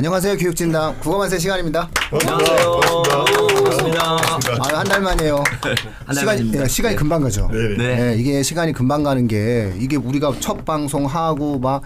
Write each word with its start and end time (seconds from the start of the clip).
안녕하세요 0.00 0.38
교육진담 0.38 0.98
국어만세 1.00 1.38
시간입니다. 1.38 1.90
안녕하세요. 2.10 2.80
반갑습니다. 3.52 4.02
아, 4.02 4.78
한달 4.78 5.02
만이에요. 5.02 5.36
한 5.60 5.74
달 6.06 6.14
시간 6.14 6.26
만입니다. 6.36 6.64
예, 6.64 6.68
시간이 6.68 6.96
금방 6.96 7.20
가죠. 7.20 7.50
네 7.52 7.76
네. 7.76 7.76
네. 7.76 8.00
예, 8.12 8.16
이게 8.16 8.42
시간이 8.42 8.72
금방 8.72 9.02
가는 9.02 9.28
게 9.28 9.74
이게 9.78 9.96
우리가 9.96 10.32
첫 10.40 10.64
방송 10.64 11.04
하고 11.04 11.58
막 11.58 11.82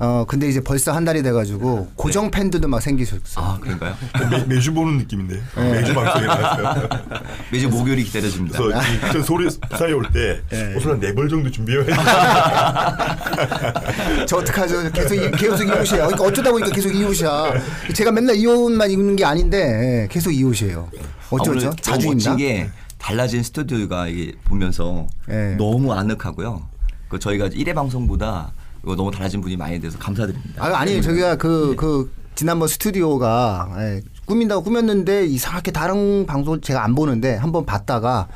어 0.00 0.24
근데 0.28 0.48
이제 0.48 0.60
벌써 0.60 0.92
한 0.92 1.04
달이 1.04 1.24
돼가지고 1.24 1.88
고정 1.96 2.30
팬들도 2.30 2.68
막 2.68 2.80
생기셨어요. 2.80 3.20
아 3.36 3.58
그런가요? 3.60 3.96
매, 4.30 4.44
매주 4.44 4.72
보는 4.72 4.96
느낌인데 4.98 5.42
매주 5.56 5.92
방송에 5.92 6.24
나왔어요. 6.26 6.88
매주 7.50 7.68
목요일이 7.68 8.04
기다려집니다. 8.04 8.58
그래서 8.58 8.80
이- 8.80 9.12
저 9.12 9.22
소리 9.22 9.48
사에 9.76 9.90
올때 9.92 10.40
예. 10.52 10.74
옷을 10.76 10.92
한네벌 10.92 11.28
정도 11.28 11.50
준비해야 11.50 11.84
돼. 11.84 11.92
저 14.26 14.36
어떡하죠? 14.36 14.92
계속 14.92 15.14
이- 15.16 15.30
계속 15.32 15.64
이 15.66 15.70
옷이야. 15.72 16.06
그러니까 16.06 16.22
어쩌다 16.24 16.52
보니까 16.52 16.70
계속 16.70 16.94
이 16.94 17.02
옷이야. 17.04 17.54
제가 17.92 18.12
맨날 18.12 18.36
이 18.36 18.46
옷만 18.46 18.88
입는 18.92 19.16
게 19.16 19.24
아닌데 19.24 20.02
예, 20.04 20.08
계속 20.08 20.30
이 20.30 20.44
옷이에요. 20.44 20.88
어쩌죠? 21.30 21.70
아, 21.70 21.72
자주 21.80 22.06
입나? 22.08 22.36
게 22.36 22.70
달라진 22.98 23.42
스튜디오가 23.42 24.06
이게 24.06 24.34
보면서 24.44 25.08
예. 25.28 25.56
너무 25.58 25.92
아늑하고요. 25.92 26.68
그 27.08 27.18
저희가 27.18 27.48
1회 27.48 27.74
방송보다 27.74 28.52
이거 28.82 28.94
너무 28.96 29.10
달라진 29.10 29.40
분이 29.40 29.56
많이 29.56 29.80
돼서 29.80 29.98
감사드립니다. 29.98 30.64
아, 30.64 30.78
아니 30.78 31.00
저기가 31.02 31.36
그그 31.36 32.12
지난번 32.34 32.68
스튜디오가 32.68 33.68
예, 33.78 34.00
꾸민다고 34.26 34.62
꾸몄는데 34.62 35.26
이상하게 35.26 35.72
다른 35.72 36.26
방송 36.26 36.60
제가 36.60 36.84
안 36.84 36.94
보는데 36.94 37.34
한번 37.34 37.66
봤다가 37.66 38.28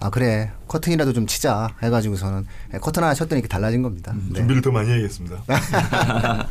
아 0.00 0.10
그래 0.10 0.52
커튼이라도 0.68 1.12
좀 1.12 1.26
치자 1.26 1.68
해가지고서는 1.82 2.46
예, 2.74 2.78
커튼 2.78 3.02
하나 3.02 3.14
쳤더니 3.14 3.40
이렇게 3.40 3.48
달라진 3.48 3.82
겁니다. 3.82 4.14
네. 4.28 4.34
준비를 4.34 4.62
더 4.62 4.70
많이 4.70 4.88
해야겠습니다. 4.90 5.42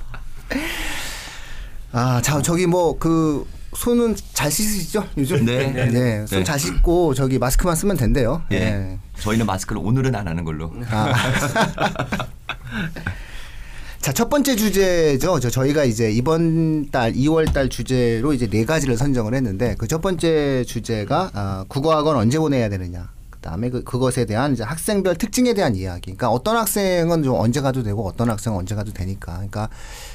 아, 1.94 2.22
자, 2.22 2.42
저기 2.42 2.68
뭐 2.68 2.98
그 3.00 3.46
손은 3.78 4.16
잘 4.34 4.50
씻으시죠 4.52 5.06
요즘? 5.18 5.46
네. 5.46 5.68
네, 5.72 6.26
손 6.26 6.40
네. 6.40 6.44
잘 6.44 6.58
씻고 6.60 7.14
저기 7.14 7.38
마스크만 7.38 7.76
쓰면 7.76 7.98
된대요. 7.98 8.42
예. 8.52 8.56
예. 8.56 9.00
저희는 9.20 9.46
마스크를 9.46 9.82
오늘은 9.84 10.16
안 10.16 10.28
하는 10.28 10.44
걸로. 10.44 10.74
아. 10.90 11.14
자, 14.02 14.14
첫 14.14 14.30
번째 14.30 14.56
주제죠. 14.56 15.40
저 15.40 15.50
저희가 15.50 15.84
이제 15.84 16.10
이번 16.12 16.90
달 16.92 17.14
2월 17.14 17.52
달 17.52 17.68
주제로 17.68 18.32
이제 18.34 18.48
네 18.48 18.64
가지를 18.64 18.96
선정을 18.98 19.34
했는데 19.34 19.76
그 19.76 19.88
첫 19.88 20.02
번째 20.02 20.64
주제가 20.66 21.32
아, 21.34 21.66
국어학원 21.68 22.16
언제 22.16 22.38
보내야 22.40 22.70
되느냐. 22.70 23.10
그다음에 23.30 23.70
그 23.70 23.84
그것에 23.84 24.26
대한 24.26 24.54
이제 24.54 24.64
학생별 24.64 25.16
특징에 25.16 25.54
대한 25.54 25.76
이야기. 25.76 26.02
그러니까 26.04 26.30
어떤 26.30 26.56
학생은 26.58 27.24
좀 27.24 27.36
언제 27.36 27.60
가도 27.62 27.84
되고 27.84 28.06
어떤 28.06 28.30
학생은 28.30 28.58
언제 28.58 28.76
가도 28.76 28.94
되니까. 28.94 29.34
그러니까 29.34 29.70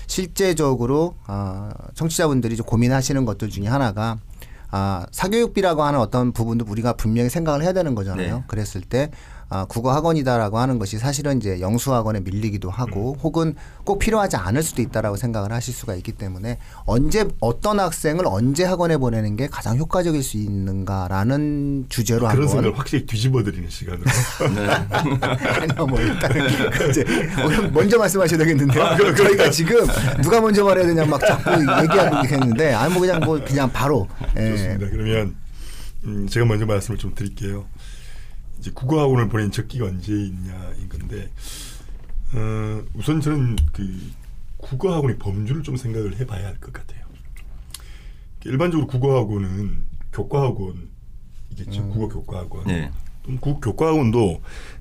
실제적으로 0.06 1.16
아, 1.26 1.70
청취자분들이 1.94 2.56
좀 2.56 2.64
고민하시는 2.66 3.24
것들 3.24 3.50
중에 3.50 3.66
하나가 3.66 4.18
아, 4.70 5.04
사교육비라고 5.10 5.82
하는 5.82 5.98
어떤 6.00 6.32
부분도 6.32 6.64
우리가 6.68 6.94
분명히 6.94 7.28
생각을 7.28 7.62
해야 7.62 7.72
되는 7.74 7.94
거잖아요. 7.94 8.36
네. 8.36 8.42
그랬을 8.46 8.80
때 8.80 9.10
아, 9.54 9.66
국어 9.66 9.92
학원이다라고 9.92 10.58
하는 10.58 10.78
것이 10.78 10.98
사실은 10.98 11.36
이제 11.36 11.60
영수 11.60 11.92
학원에 11.92 12.20
밀리기도 12.20 12.70
하고 12.70 13.18
혹은 13.22 13.54
꼭 13.84 13.98
필요하지 13.98 14.36
않을 14.36 14.62
수도 14.62 14.80
있다라고 14.80 15.16
생각을 15.16 15.52
하실 15.52 15.74
수가 15.74 15.94
있기 15.96 16.12
때문에 16.12 16.56
언제 16.86 17.28
어떤 17.38 17.78
학생을 17.78 18.26
언제 18.26 18.64
학원에 18.64 18.96
보내는 18.96 19.36
게 19.36 19.48
가장 19.48 19.76
효과적일 19.76 20.22
수 20.22 20.38
있는가라는 20.38 21.84
주제로 21.90 22.20
그런 22.20 22.30
한번 22.30 22.48
생각을 22.48 22.78
확실히 22.78 23.04
뒤집어드리는 23.04 23.68
시간으로. 23.68 24.04
아니요, 25.20 25.86
뭐 25.86 25.98
이제 26.88 27.04
그럼 27.04 27.72
먼저 27.74 27.98
말씀하셔야 27.98 28.38
되겠는데요. 28.38 28.82
아, 28.82 28.96
그래, 28.96 29.14
저희가. 29.14 29.50
지금 29.50 29.86
누가 30.22 30.40
먼저 30.40 30.64
말해야 30.64 30.86
되냐 30.86 31.04
막 31.04 31.20
자꾸 31.20 31.50
얘기하고 31.52 32.24
있는데 32.24 32.72
아니 32.72 32.90
뭐 32.94 33.02
그냥 33.02 33.20
뭐 33.20 33.38
그냥 33.44 33.70
바로 33.70 34.08
예. 34.38 34.50
좋습니다. 34.50 34.86
그러면 34.90 35.34
음, 36.04 36.26
제가 36.26 36.46
먼저 36.46 36.64
말씀을 36.64 36.96
좀 36.96 37.14
드릴게요. 37.14 37.66
이제 38.62 38.70
국어학원을 38.72 39.28
보낸 39.28 39.50
적기가 39.50 39.86
언제 39.86 40.12
있냐인 40.12 40.88
건데 40.88 41.28
어, 42.32 42.80
우선 42.94 43.20
저는 43.20 43.56
그 43.72 44.00
국어학원의 44.58 45.18
범주를 45.18 45.64
좀 45.64 45.76
생각을 45.76 46.16
해봐야 46.20 46.46
할 46.46 46.56
것 46.60 46.72
같아요. 46.72 47.02
일반적으로 48.44 48.86
국어학원은 48.86 49.78
교과학원이겠죠. 50.12 51.88
국어 51.90 52.08
교과학원. 52.08 52.66
네. 52.68 52.90
또국 53.24 53.60
교과학원도 53.60 54.40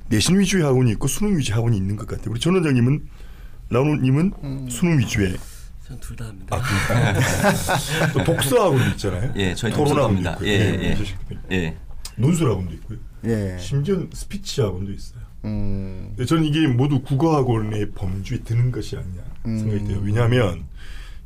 내신 0.10 0.40
위주의 0.40 0.64
학원이 0.64 0.92
있고 0.92 1.08
수능 1.08 1.38
위주의 1.38 1.56
학원이 1.56 1.76
있는 1.76 1.96
것 1.96 2.08
같아요. 2.08 2.30
우리 2.32 2.40
전 2.40 2.54
원장님은 2.54 3.08
나오님은 3.70 4.68
수능 4.70 5.00
위주의 5.00 5.36
전 5.88 6.05
둘 6.05 6.17
다 6.17 6.26
합니다. 6.26 6.56
아. 6.58 8.08
또 8.14 8.24
독서학원도 8.24 8.86
있잖아요. 8.92 9.34
예, 9.38 9.56
저희 9.56 9.72
토론학원도. 9.74 10.30
있고요. 10.30 10.48
예, 10.48 10.58
네, 10.78 10.98
예. 11.52 11.56
예. 11.56 11.78
논술학원도 12.18 12.74
있고요. 12.76 13.00
예. 13.26 13.58
심지어 13.60 14.08
스피치 14.14 14.62
학원도 14.62 14.92
있어요. 14.92 15.22
음. 15.46 16.08
근데 16.10 16.26
저는 16.26 16.44
이게 16.46 16.68
모두 16.68 17.02
국어학원의 17.02 17.92
범주에 17.92 18.40
드는 18.40 18.72
것이 18.72 18.98
아니냐 18.98 19.24
생각이 19.44 19.86
돼요. 19.86 20.02
왜냐하면 20.04 20.66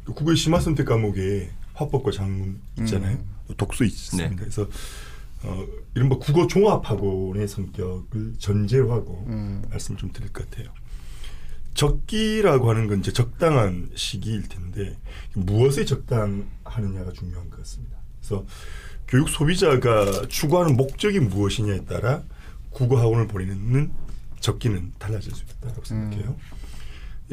그 0.04 0.14
국어의 0.14 0.38
심화 0.38 0.60
선택 0.60 0.86
과목에 0.86 1.50
화법과 1.74 2.12
작문 2.12 2.60
있잖아요. 2.80 3.18
또 3.48 3.54
독서 3.56 3.84
있습니다. 3.84 4.30
네. 4.30 4.36
그래서 4.36 4.68
어, 5.44 5.66
이른바 5.94 6.18
국어 6.18 6.48
종합학원의 6.48 7.48
성격을 7.48 8.36
전제로 8.40 8.92
하고 8.94 9.26
말씀을 9.70 10.00
좀 10.00 10.12
드릴 10.12 10.32
것 10.32 10.50
같아요. 10.50 10.72
적기라고 11.74 12.70
하는 12.70 12.88
건 12.88 13.00
이제 13.00 13.12
적당한 13.12 13.90
시기일 13.96 14.48
텐데 14.48 14.98
무엇에 15.34 15.84
적당하느냐가 15.86 17.12
중요한 17.14 17.50
것 17.50 17.58
같습니다. 17.60 17.98
그래서 18.20 18.46
교육 19.08 19.30
소비자가 19.30 20.28
추구하는 20.28 20.76
목적이 20.76 21.20
무엇이냐에 21.20 21.86
따라 21.86 22.24
국어 22.72 23.00
학원을 23.00 23.28
보내는 23.28 23.92
적기는 24.40 24.94
달라질 24.98 25.34
수 25.34 25.44
있다고 25.44 25.84
생각해요. 25.84 26.36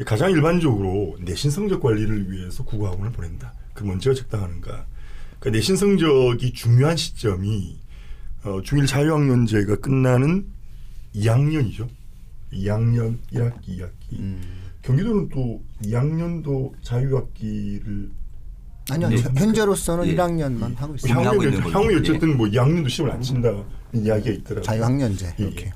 가장 0.05 0.31
일반적으로 0.31 1.17
내신 1.21 1.51
성적 1.51 1.81
관리를 1.81 2.31
위해서 2.31 2.63
국어 2.63 2.87
학원을 2.89 3.11
보낸다. 3.11 3.53
그럼 3.73 3.91
언제가 3.91 4.15
적당한가? 4.15 4.85
그러니까 5.39 5.49
내신 5.57 5.75
성적이 5.75 6.53
중요한 6.53 6.95
시점이 6.95 7.79
어, 8.43 8.61
중1 8.61 8.87
자유학년제가 8.87 9.77
끝나는 9.77 10.47
2학년이죠. 11.15 11.87
2학년 12.51 13.17
1학기, 13.31 13.79
2학기. 13.79 14.37
경기도는 14.81 15.29
또 15.29 15.63
2학년도 15.83 16.73
자유학기를 16.81 18.11
아니요. 18.91 19.09
네. 19.09 19.17
현- 19.17 19.37
현재로서는 19.37 20.07
예. 20.07 20.15
1학년만 20.15 20.75
하고 20.75 20.95
있어요. 20.95 21.13
향- 21.13 21.19
하고 21.25 21.29
향후에 21.35 21.47
있는 21.49 21.63
거죠. 21.63 21.77
향후에 21.79 21.95
어쨌든 21.95 22.37
뭐 22.37 22.47
2학년도 22.47 22.89
시험을 22.89 23.13
안 23.13 23.21
친다 23.21 23.49
이야기가 23.93 24.31
있더라고요. 24.35 24.61
자유학년제 24.63 25.35
예, 25.39 25.43
이렇게. 25.43 25.65
예. 25.67 25.71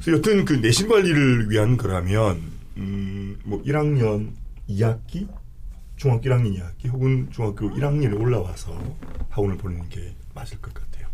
그래서 0.00 0.18
여튼 0.18 0.44
그 0.44 0.54
내신 0.54 0.88
관리를 0.88 1.50
위한 1.50 1.76
거라면 1.76 2.40
음, 2.78 3.38
뭐 3.44 3.62
1학년 3.62 4.30
2학기, 4.68 5.28
중학교 5.96 6.22
1학년 6.30 6.56
2학기 6.58 6.90
혹은 6.90 7.28
중학교 7.30 7.70
1학년에 7.70 8.18
올라와서 8.18 8.72
학원을 9.28 9.58
보내는 9.58 9.88
게 9.90 10.14
맞을 10.34 10.58
것 10.60 10.72
같아요. 10.72 11.06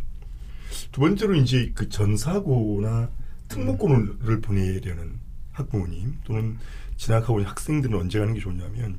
두 0.92 1.00
번째로 1.00 1.34
이제 1.34 1.72
그 1.74 1.88
전사고나 1.88 3.10
특목고를 3.48 4.40
보내려는 4.40 5.18
학부모님 5.52 6.18
또는 6.24 6.56
진학하고 6.96 7.40
있는 7.40 7.50
학생들은 7.50 7.98
언제 7.98 8.18
가는 8.18 8.32
게 8.34 8.40
좋냐면 8.40 8.98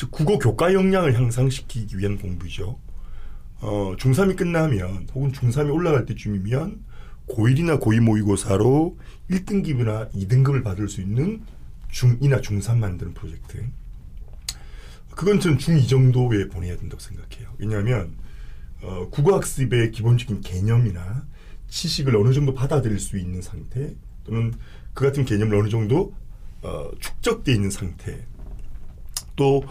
즉 0.00 0.10
국어 0.10 0.38
교과 0.38 0.72
역량을 0.72 1.14
향상시키기 1.14 1.98
위한 1.98 2.16
공부죠. 2.16 2.78
어, 3.60 3.94
중3이 3.98 4.34
끝나면 4.34 5.06
혹은 5.12 5.30
중3이 5.30 5.70
올라갈 5.70 6.06
때쯤이면 6.06 6.82
고1이나 7.28 7.78
고2 7.78 8.00
모의고사로 8.00 8.96
1등급이나 9.30 10.10
2등급을 10.14 10.64
받을 10.64 10.88
수 10.88 11.02
있는 11.02 11.42
중2나 11.92 12.40
중3 12.40 12.78
만드는 12.78 13.12
프로젝트. 13.12 13.62
그건 15.10 15.38
전 15.38 15.58
중2 15.58 15.86
정도에 15.86 16.48
보내야 16.48 16.78
된다고 16.78 16.98
생각해요. 16.98 17.52
왜냐하면 17.58 18.16
어, 18.80 19.06
국어학습의 19.10 19.90
기본적인 19.90 20.40
개념이나 20.40 21.26
지식을 21.68 22.16
어느 22.16 22.32
정도 22.32 22.54
받아들일 22.54 22.98
수 22.98 23.18
있는 23.18 23.42
상태 23.42 23.94
또는 24.24 24.54
그 24.94 25.04
같은 25.04 25.26
개념을 25.26 25.58
어느 25.58 25.68
정도 25.68 26.14
어, 26.62 26.90
축적돼 26.98 27.52
있는 27.52 27.68
상태 27.68 28.24
또 29.36 29.62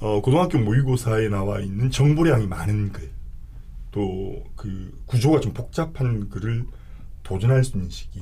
어, 0.00 0.20
고등학교 0.20 0.58
모의고사에 0.58 1.28
나와 1.28 1.60
있는 1.60 1.90
정보량이 1.90 2.46
많은 2.46 2.92
글, 2.92 3.10
또 3.90 4.44
그 4.56 4.92
구조가 5.06 5.40
좀 5.40 5.52
복잡한 5.52 6.28
글을 6.28 6.66
도전할 7.22 7.64
수 7.64 7.76
있는 7.76 7.88
시기, 7.90 8.20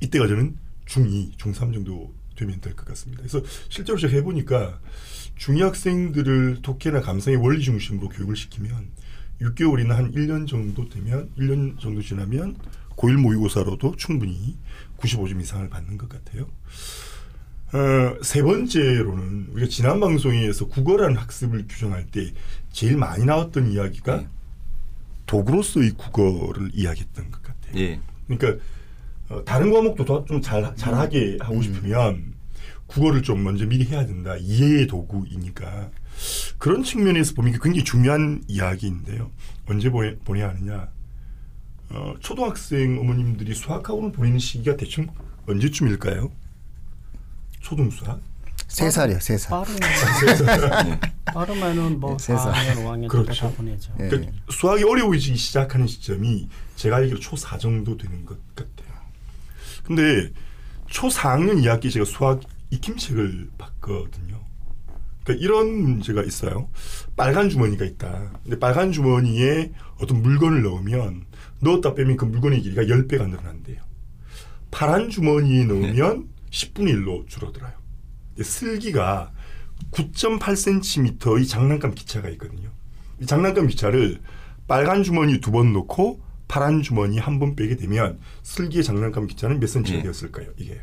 이때가 0.00 0.26
저는 0.26 0.56
중2, 0.86 1.36
중3 1.36 1.74
정도 1.74 2.12
되면 2.36 2.60
될 2.60 2.74
것 2.74 2.86
같습니다. 2.86 3.22
그래서 3.22 3.42
실제로 3.68 3.98
제가 3.98 4.14
해보니까 4.14 4.80
중2 5.38 5.60
학생들을 5.60 6.62
독해나 6.62 7.00
감상의 7.00 7.38
원리 7.38 7.62
중심으로 7.62 8.08
교육을 8.08 8.36
시키면 8.36 8.88
6개월이나 9.42 9.90
한 9.90 10.12
1년 10.12 10.46
정도 10.46 10.88
되면 10.88 11.30
1년 11.38 11.78
정도 11.78 12.00
지나면 12.02 12.56
고1 12.96 13.16
모의고사로도 13.16 13.96
충분히 13.96 14.56
95점 14.98 15.40
이상을 15.40 15.68
받는 15.68 15.98
것 15.98 16.08
같아요. 16.08 16.46
어, 17.72 18.16
세 18.22 18.42
번째로는 18.42 19.48
우리가 19.52 19.68
지난 19.68 20.00
방송에서 20.00 20.66
국어라는 20.66 21.16
학습을 21.16 21.66
규정할 21.68 22.06
때 22.06 22.32
제일 22.72 22.96
많이 22.96 23.24
나왔던 23.24 23.70
이야기가 23.72 24.16
네. 24.16 24.28
도구로서의 25.26 25.92
국어를 25.92 26.70
이야기했던 26.74 27.30
것 27.30 27.42
같아요. 27.42 27.76
예. 27.76 28.00
그러니까 28.26 28.64
어, 29.28 29.44
다른 29.44 29.72
과목도 29.72 30.24
좀잘 30.26 30.74
잘하게 30.74 31.38
하고 31.40 31.62
싶으면 31.62 32.34
국어를 32.88 33.22
좀 33.22 33.44
먼저 33.44 33.64
미리 33.66 33.84
해야 33.84 34.04
된다. 34.04 34.36
이해의 34.36 34.88
도구이니까 34.88 35.90
그런 36.58 36.82
측면에서 36.82 37.34
보면 37.34 37.50
이게 37.50 37.58
굉장히 37.62 37.84
중요한 37.84 38.42
이야기인데요. 38.48 39.30
언제 39.66 39.90
보내, 39.90 40.16
보내야 40.18 40.48
하느냐? 40.48 40.88
어, 41.90 42.14
초등학생 42.18 42.98
어머님들이 42.98 43.54
수학학원을 43.54 44.10
보내는 44.10 44.40
시기가 44.40 44.76
대충 44.76 45.06
언제쯤일까요? 45.46 46.32
초등 47.60 47.90
수학? 47.90 48.20
세 48.68 48.90
살이요, 48.90 49.18
세 49.20 49.36
살. 49.36 49.50
빠르면 49.50 51.00
빠르면은 51.24 52.00
뭐 52.00 52.16
네, 52.16 52.18
세 52.24 52.36
살. 52.36 52.52
4학년, 52.52 52.84
5학년 52.84 53.08
그렇죠. 53.08 53.32
때다 53.32 53.50
보내죠. 53.56 53.92
예. 54.00 54.08
그러니까 54.08 54.32
수학이 54.48 54.84
어려워지기 54.84 55.36
시작하는 55.36 55.86
시점이 55.86 56.48
제가 56.76 56.96
알기로 56.96 57.18
초4 57.18 57.58
정도 57.58 57.96
되는 57.96 58.24
것 58.24 58.38
같아요. 58.54 58.90
근데 59.84 60.30
초 60.88 61.08
4학년 61.08 61.62
2학기 61.62 61.90
제가 61.92 62.04
수학 62.04 62.40
익힘책을 62.70 63.50
봤거든요. 63.58 64.40
그러니까 65.24 65.44
이런 65.44 65.82
문제가 65.82 66.22
있어요. 66.22 66.68
빨간 67.16 67.48
주머니가 67.50 67.84
있다. 67.84 68.30
근데 68.44 68.58
빨간 68.58 68.92
주머니에 68.92 69.72
어떤 69.98 70.22
물건을 70.22 70.62
넣으면 70.62 71.26
넣었다 71.60 71.94
빼면 71.94 72.16
그 72.16 72.24
물건의 72.24 72.62
길이가 72.62 72.82
10배가 72.82 73.28
늘어난대요. 73.28 73.80
파란 74.70 75.10
주머니에 75.10 75.64
넣으면 75.64 76.28
10분의 76.50 76.94
1로 77.04 77.28
줄어들어요. 77.28 77.72
슬기가 78.42 79.32
9.8cm의 79.92 81.48
장난감 81.48 81.94
기차가 81.94 82.28
있거든요. 82.30 82.70
이 83.20 83.26
장난감 83.26 83.66
기차를 83.66 84.20
빨간 84.66 85.02
주머니 85.02 85.40
두 85.40 85.50
번 85.52 85.72
넣고 85.72 86.20
파란 86.48 86.82
주머니 86.82 87.18
한 87.18 87.38
번 87.38 87.54
빼게 87.54 87.76
되면 87.76 88.18
슬기의 88.42 88.82
장난감 88.84 89.26
기차는 89.26 89.60
몇 89.60 89.66
cm가 89.68 89.98
예. 89.98 90.02
되었을까요? 90.02 90.48
이게요. 90.56 90.80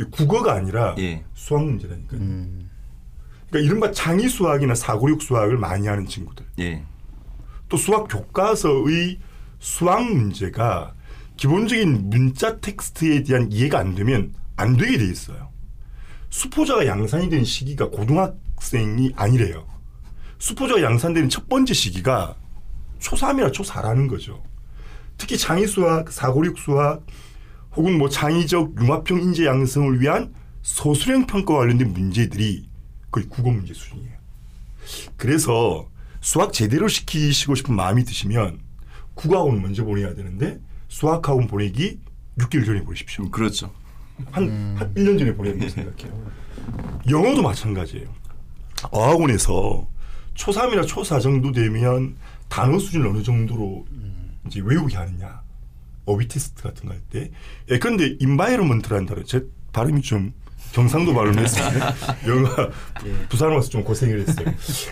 이 0.00 0.04
국어가 0.10 0.54
아니라 0.54 0.94
예. 0.98 1.24
수학 1.34 1.64
문제라니까요. 1.64 2.20
음. 2.20 2.70
그러니까 3.48 3.66
이른바 3.66 3.92
창의 3.92 4.28
수학이나 4.28 4.74
사고육 4.74 5.22
수학을 5.22 5.56
많이 5.56 5.86
하는 5.86 6.06
친구들. 6.06 6.44
예. 6.58 6.84
또 7.68 7.76
수학 7.76 8.08
교과서의 8.08 9.20
수학 9.58 10.04
문제가 10.04 10.94
기본적인 11.36 12.10
문자 12.10 12.58
텍스트에 12.60 13.22
대한 13.22 13.50
이해가 13.50 13.78
안 13.78 13.94
되면 13.94 14.34
안 14.56 14.76
되게 14.76 14.98
돼 14.98 15.04
있어요. 15.04 15.50
수포자가 16.30 16.86
양산이 16.86 17.28
되는 17.28 17.44
시기가 17.44 17.90
고등학생이 17.90 19.12
아니래요. 19.16 19.66
수포자가 20.38 20.82
양산되는 20.82 21.28
첫 21.28 21.48
번째 21.48 21.74
시기가 21.74 22.36
초3이나 22.98 23.52
초4라는 23.52 24.08
거죠. 24.08 24.42
특히 25.16 25.38
창의 25.38 25.66
수학, 25.66 26.10
사고력 26.10 26.58
수학 26.58 27.04
혹은 27.76 27.98
뭐 27.98 28.08
창의적 28.08 28.80
융합형 28.80 29.20
인재 29.20 29.46
양성을 29.46 30.00
위한 30.00 30.34
소수령 30.62 31.26
평가와 31.26 31.60
관련된 31.60 31.92
문제들이 31.92 32.68
거의 33.10 33.26
국어 33.28 33.50
문제 33.50 33.74
수준이에요. 33.74 34.14
그래서 35.16 35.88
수학 36.20 36.52
제대로 36.52 36.88
시키시고 36.88 37.54
싶은 37.54 37.74
마음이 37.74 38.04
드시면 38.04 38.60
국어학원 39.14 39.62
먼저 39.62 39.84
보내야 39.84 40.14
되는데 40.14 40.60
수학학원 40.88 41.46
보내기 41.46 42.00
6개월 42.38 42.66
전에 42.66 42.82
보내십시오. 42.82 43.24
음, 43.24 43.30
그렇죠. 43.30 43.72
한, 44.30 44.76
한 44.78 44.94
1년 44.94 45.18
전에 45.18 45.34
보내는 45.34 45.68
생각해요. 45.68 46.32
영어도 47.10 47.42
마찬가지예요. 47.42 48.06
어학원에서 48.90 49.86
초3이나 50.34 50.86
초4 50.86 51.20
정도 51.20 51.52
되면 51.52 52.16
단어 52.48 52.78
수준을 52.78 53.08
어느 53.08 53.22
정도로 53.22 53.86
이제 54.46 54.60
외우게 54.64 54.96
하느냐. 54.96 55.42
어휘 56.06 56.28
테스트 56.28 56.62
같은 56.62 56.86
거 56.86 56.92
할 56.92 57.00
때. 57.10 57.30
예, 57.70 57.78
그런데 57.78 58.16
environment라는 58.20 59.06
단어, 59.06 59.22
제 59.24 59.44
발음이 59.72 60.02
좀 60.02 60.32
경상도 60.72 61.14
발음했어요. 61.14 61.78
영어 62.28 62.70
부산 63.28 63.52
와서 63.52 63.68
좀 63.70 63.82
고생을 63.84 64.20
했어요. 64.20 64.46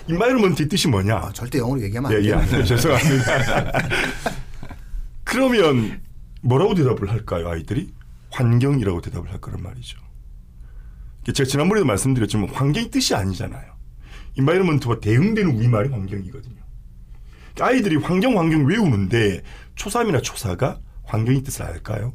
environment의 0.09 0.69
뜻이 0.69 0.89
뭐냐? 0.89 1.17
아, 1.17 1.33
절대 1.33 1.59
영어로 1.59 1.83
얘기하면 1.83 2.11
안 2.13 2.17
예, 2.17 2.23
예, 2.25 2.29
돼요. 2.31 2.39
안 2.39 2.47
돼요. 2.49 2.65
죄송합니다. 2.65 3.73
그러면 5.25 6.01
뭐라고 6.41 6.75
대답을 6.75 7.11
할까요, 7.11 7.49
아이들이? 7.51 7.93
환경이라고 8.33 9.01
대답을 9.01 9.31
할 9.31 9.41
거란 9.41 9.63
말이죠. 9.63 9.99
제가 11.33 11.49
지난번에도 11.49 11.87
말씀드렸지만 11.87 12.49
환경이 12.49 12.91
뜻이 12.91 13.15
아니잖아요. 13.15 13.73
인바이러먼트와 14.35 15.01
대응되는 15.01 15.55
우리말이 15.55 15.91
환경이거든요. 15.91 16.63
그러니까 17.55 17.67
아이들이 17.67 17.97
환경 17.97 18.39
환경 18.39 18.67
외우는데 18.67 19.43
초3이나 19.77 20.23
초4가 20.23 20.81
환경의 21.05 21.43
뜻을 21.43 21.65
알까요? 21.65 22.15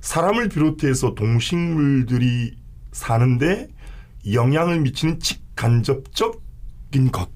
사람을 0.00 0.48
비롯해서 0.48 1.14
동식물들이 1.14 2.56
사는데 2.92 3.68
영향을 4.32 4.80
미치는 4.80 5.20
직간접적인 5.20 7.10
것 7.12 7.30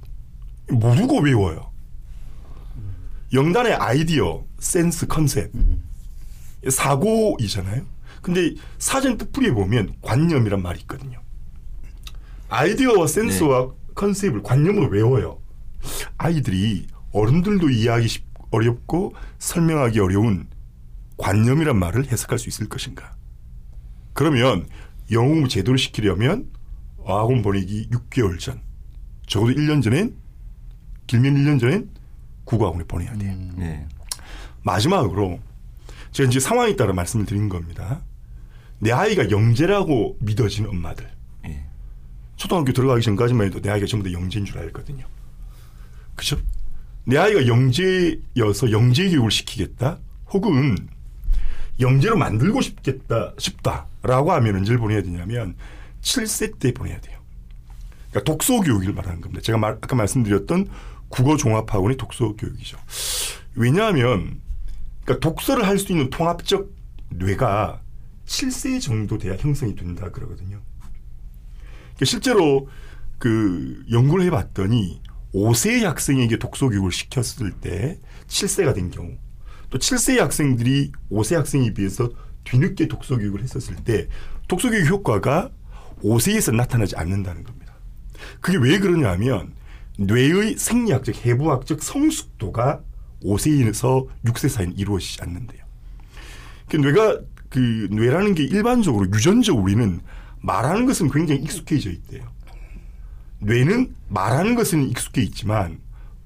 모르고 0.70 1.20
외워요. 1.20 1.72
영단의 3.32 3.74
아이디어, 3.74 4.44
센스, 4.58 5.06
컨셉, 5.06 5.50
사고이잖아요. 6.70 7.84
근데 8.22 8.54
사전 8.78 9.18
뜻풀이에 9.18 9.52
보면 9.52 9.94
관념이란 10.02 10.62
말이 10.62 10.80
있거든요. 10.80 11.20
아이디어와 12.48 13.06
센스와 13.06 13.72
컨셉을 13.94 14.42
관념으로 14.42 14.88
외워요. 14.88 15.40
아이들이 16.16 16.86
어른들도 17.12 17.70
이해하기 17.70 18.08
쉽- 18.08 18.24
어렵고 18.50 19.14
설명하기 19.38 19.98
어려운 20.00 20.46
관념이란 21.16 21.78
말을 21.78 22.10
해석할 22.10 22.38
수 22.38 22.48
있을 22.48 22.68
것인가? 22.68 23.14
그러면 24.12 24.66
공부 25.12 25.48
제대로 25.48 25.76
시키려면 25.76 26.50
어학원 26.98 27.42
보내기 27.42 27.88
6개월 27.90 28.38
전, 28.38 28.60
적어도 29.26 29.52
1년 29.52 29.82
전엔 29.82 30.16
길면 31.06 31.34
1년 31.34 31.60
전엔 31.60 31.90
국어학원에 32.44 32.84
보내야 32.84 33.14
돼요. 33.16 33.32
예. 33.60 33.86
마지막으로 34.62 35.38
제가 36.14 36.28
이제 36.28 36.38
상황에 36.38 36.76
따라 36.76 36.92
말씀을 36.92 37.26
드린 37.26 37.48
겁니다. 37.48 38.00
내 38.78 38.92
아이가 38.92 39.30
영재라고 39.30 40.16
믿어지는 40.20 40.70
엄마들. 40.70 41.10
예. 41.46 41.64
초등학교 42.36 42.72
들어가기 42.72 43.02
전까지만 43.02 43.48
해도 43.48 43.60
내 43.60 43.68
아이가 43.70 43.84
전부 43.86 44.08
다 44.08 44.12
영재인 44.12 44.44
줄 44.44 44.58
알거든요. 44.58 45.04
그죠? 46.14 46.38
내 47.04 47.16
아이가 47.18 47.48
영재여서 47.48 48.70
영재 48.70 49.08
교육을 49.10 49.32
시키겠다? 49.32 49.98
혹은 50.30 50.76
영재로 51.80 52.16
만들고 52.16 52.60
싶겠다, 52.60 53.32
싶다라고 53.36 54.30
하면 54.34 54.54
언제를 54.56 54.78
보내야 54.78 55.02
되냐면 55.02 55.56
7세 56.00 56.60
때 56.60 56.72
보내야 56.72 57.00
돼요. 57.00 57.18
그러니까 58.10 58.22
독서 58.32 58.60
교육을 58.60 58.92
말하는 58.92 59.20
겁니다. 59.20 59.42
제가 59.42 59.58
말- 59.58 59.72
아까 59.72 59.96
말씀드렸던 59.96 60.68
국어 61.08 61.36
종합학원의 61.36 61.96
독서 61.96 62.34
교육이죠. 62.36 62.78
왜냐하면 63.56 64.43
그러니까 65.04 65.20
독서를 65.20 65.66
할 65.66 65.78
수 65.78 65.92
있는 65.92 66.10
통합적 66.10 66.70
뇌가 67.10 67.82
7세 68.26 68.80
정도 68.80 69.18
돼야 69.18 69.36
형성이 69.36 69.74
된다 69.74 70.10
그러거든요. 70.10 70.60
그러니까 71.94 72.04
실제로 72.04 72.68
그 73.18 73.84
연구를 73.90 74.24
해봤더니 74.26 75.02
5세 75.34 75.82
학생에게 75.82 76.38
독서 76.38 76.68
교육을 76.68 76.90
시켰을 76.90 77.52
때 77.60 78.00
7세가 78.26 78.74
된 78.74 78.90
경우 78.90 79.16
또 79.70 79.78
7세 79.78 80.18
학생들이 80.18 80.92
5세 81.10 81.36
학생에 81.36 81.74
비해서 81.74 82.10
뒤늦게 82.44 82.88
독서 82.88 83.16
교육을 83.16 83.42
했었을 83.42 83.76
때 83.76 84.08
독서 84.48 84.70
교육 84.70 84.88
효과가 84.88 85.50
5세에서 86.02 86.54
나타나지 86.54 86.96
않는다는 86.96 87.44
겁니다. 87.44 87.74
그게 88.40 88.58
왜 88.58 88.78
그러냐 88.78 89.10
하면 89.12 89.54
뇌의 89.98 90.56
생리학적 90.58 91.24
해부학적 91.24 91.82
성숙도가 91.82 92.82
5세에서 93.24 94.06
6세 94.26 94.48
사이는 94.48 94.76
이루어지지 94.76 95.22
않는데요. 95.22 95.64
그 96.68 96.76
뇌가 96.76 97.20
그 97.48 97.88
뇌라는 97.90 98.34
게 98.34 98.44
일반적으로 98.44 99.06
유전적으로 99.06 99.62
우리는 99.64 100.00
말하는 100.40 100.86
것은 100.86 101.10
굉장히 101.10 101.42
익숙해져 101.42 101.90
있대요. 101.90 102.22
뇌는 103.38 103.94
말하는 104.08 104.54
것은 104.54 104.88
익숙해 104.88 105.22
있지만 105.22 105.80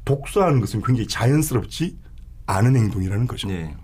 독서하는 0.05 0.61
것은 0.61 0.83
굉장히 0.83 1.07
자연스럽지 1.07 1.99
않은 2.47 2.77
행동이라는 2.77 3.27
거죠. 3.27 3.51
예. 3.51 3.75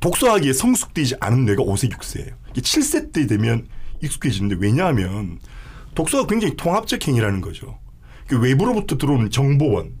독서하기에 0.00 0.52
성숙되지 0.52 1.14
않은 1.20 1.44
뇌가 1.44 1.62
5세, 1.62 1.92
6세예요. 1.92 2.34
7세 2.54 3.12
때 3.12 3.26
되면 3.26 3.68
익숙해지는데 4.02 4.56
왜냐하면 4.58 5.38
독서가 5.94 6.26
굉장히 6.26 6.56
통합적 6.56 7.06
행위라는 7.06 7.40
거죠. 7.40 7.78
그 8.26 8.40
외부로부터 8.40 8.98
들어오는 8.98 9.30
정보원, 9.30 9.92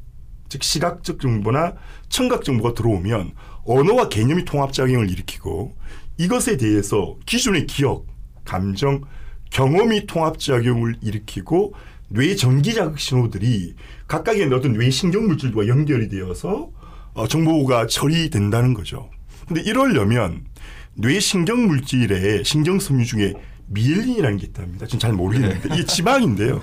즉 0.52 0.62
시각적 0.62 1.18
정보나 1.18 1.72
청각 2.10 2.44
정보가 2.44 2.74
들어오면 2.74 3.32
언어와 3.64 4.10
개념이 4.10 4.44
통합작용을 4.44 5.10
일으키고 5.10 5.74
이것에 6.18 6.58
대해서 6.58 7.16
기존의 7.24 7.66
기억 7.66 8.04
감정, 8.44 9.00
경험이 9.48 10.06
통합작용을 10.06 10.96
일으키고 11.00 11.72
뇌 12.08 12.36
전기자극 12.36 12.98
신호들이 12.98 13.76
각각의 14.06 14.52
어떤 14.52 14.74
뇌 14.74 14.90
신경 14.90 15.26
물질과 15.26 15.68
연결이 15.68 16.10
되어서 16.10 16.70
어, 17.14 17.26
정보가 17.26 17.86
처리된다는 17.86 18.74
거죠. 18.74 19.08
근데 19.48 19.62
이러려면 19.62 20.44
뇌 20.92 21.18
신경 21.18 21.66
물질의 21.66 22.44
신경 22.44 22.78
섬유 22.78 23.06
중에 23.06 23.32
미엘린이라는 23.68 24.36
게 24.38 24.46
있답니다. 24.46 24.86
지금 24.86 24.98
잘 24.98 25.12
모르겠는데 25.12 25.74
이게 25.74 25.84
지방인데요. 25.84 26.60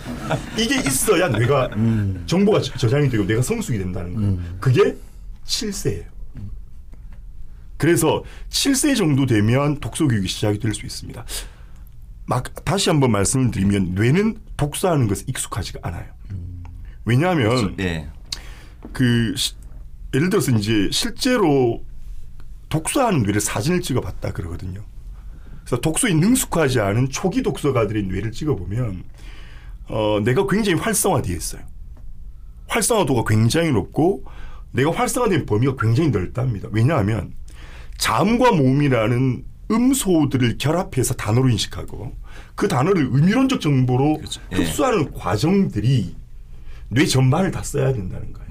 이게 0.58 0.76
있어야 0.78 1.28
뇌가 1.30 1.70
정보가 2.28 2.62
저- 2.62 2.78
저장이 2.78 3.10
되고 3.10 3.24
뇌가 3.24 3.42
성숙이 3.42 3.78
된다는 3.78 4.14
거예요. 4.16 4.38
그게 4.60 4.96
7세예요. 5.46 6.06
그래서 7.78 8.24
7세 8.50 8.96
정도 8.96 9.26
되면 9.26 9.80
독서 9.80 10.08
교육이 10.08 10.28
시작이 10.28 10.60
될 10.60 10.74
수 10.74 10.86
있습니다. 10.86 11.26
막 12.26 12.66
다시 12.66 12.90
한번 12.90 13.12
말씀을 13.12 13.52
드리면 13.52 13.96
뇌는 13.96 14.38
독서하는 14.58 15.08
것에 15.08 15.24
익숙하지가 15.28 15.80
않아요. 15.84 16.06
왜냐하면 17.06 17.76
예. 17.80 18.08
그 18.94 19.34
시- 19.36 19.54
예를 20.14 20.30
들어서 20.30 20.52
이제 20.52 20.90
실제로 20.92 21.84
독서하는 22.68 23.24
뇌를 23.24 23.42
사진을 23.42 23.82
찍어봤다 23.82 24.34
그러거든요. 24.34 24.84
그래서 25.70 25.82
독서에 25.82 26.16
능숙하지 26.16 26.80
않은 26.80 27.10
초기 27.10 27.44
독서가들의 27.44 28.04
뇌를 28.04 28.32
찍어보면 28.32 29.04
어, 29.90 30.20
내가 30.26 30.48
굉장히 30.48 30.80
활성화되어 30.80 31.36
있어요. 31.36 31.62
활성화도가 32.68 33.24
굉장히 33.28 33.72
높고 33.72 34.24
내가 34.72 34.92
활성화된 34.92 35.46
범위가 35.46 35.76
굉장히 35.80 36.10
넓답니다. 36.10 36.70
왜냐하면 36.72 37.34
자음과 38.00 38.52
모음이라는 38.54 39.46
음소들을 39.70 40.58
결합해서 40.58 41.14
단어로 41.14 41.50
인식하고 41.50 42.16
그 42.56 42.68
단어를 42.68 43.08
의미론적 43.12 43.62
정보로 43.62 44.18
그렇죠. 44.18 44.42
예. 44.54 44.56
흡수하는 44.56 45.12
과정들이 45.12 46.16
뇌 46.90 47.06
전반을 47.06 47.52
다 47.52 47.62
써야 47.62 47.94
된다는 47.94 48.34
거예요. 48.34 48.50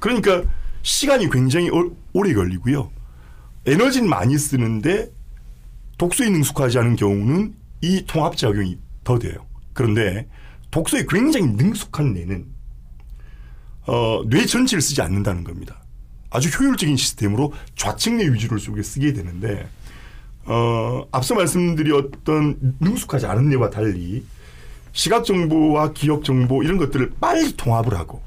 그러니까 0.00 0.42
시간이 0.82 1.30
굉장히 1.30 1.70
오- 1.70 1.94
오래 2.12 2.32
걸리고요. 2.34 2.90
에너지는 3.66 4.08
많이 4.08 4.36
쓰는데 4.36 5.10
독서에 5.98 6.30
능숙하지 6.30 6.78
않은 6.78 6.96
경우는 6.96 7.54
이 7.80 8.04
통합작용이 8.06 8.78
더 9.04 9.18
돼요. 9.18 9.46
그런데 9.72 10.28
독서에 10.70 11.04
굉장히 11.08 11.46
능숙한 11.46 12.14
뇌는 12.14 12.46
어, 13.86 14.22
뇌 14.26 14.46
전체를 14.46 14.80
쓰지 14.80 15.02
않는다는 15.02 15.44
겁니다. 15.44 15.82
아주 16.30 16.48
효율적인 16.50 16.96
시스템으로 16.96 17.52
좌측 17.74 18.14
뇌 18.14 18.32
위주로 18.32 18.58
속에 18.58 18.82
쓰게 18.82 19.12
되는데 19.12 19.68
어, 20.44 21.06
앞서 21.10 21.34
말씀드렸던 21.34 22.76
능숙하지 22.80 23.26
않은 23.26 23.48
뇌와 23.48 23.70
달리 23.70 24.24
시각 24.92 25.24
정보와 25.24 25.92
기억 25.92 26.24
정보 26.24 26.62
이런 26.62 26.76
것들을 26.76 27.12
빨리 27.20 27.56
통합을 27.56 27.94
하고 27.94 28.22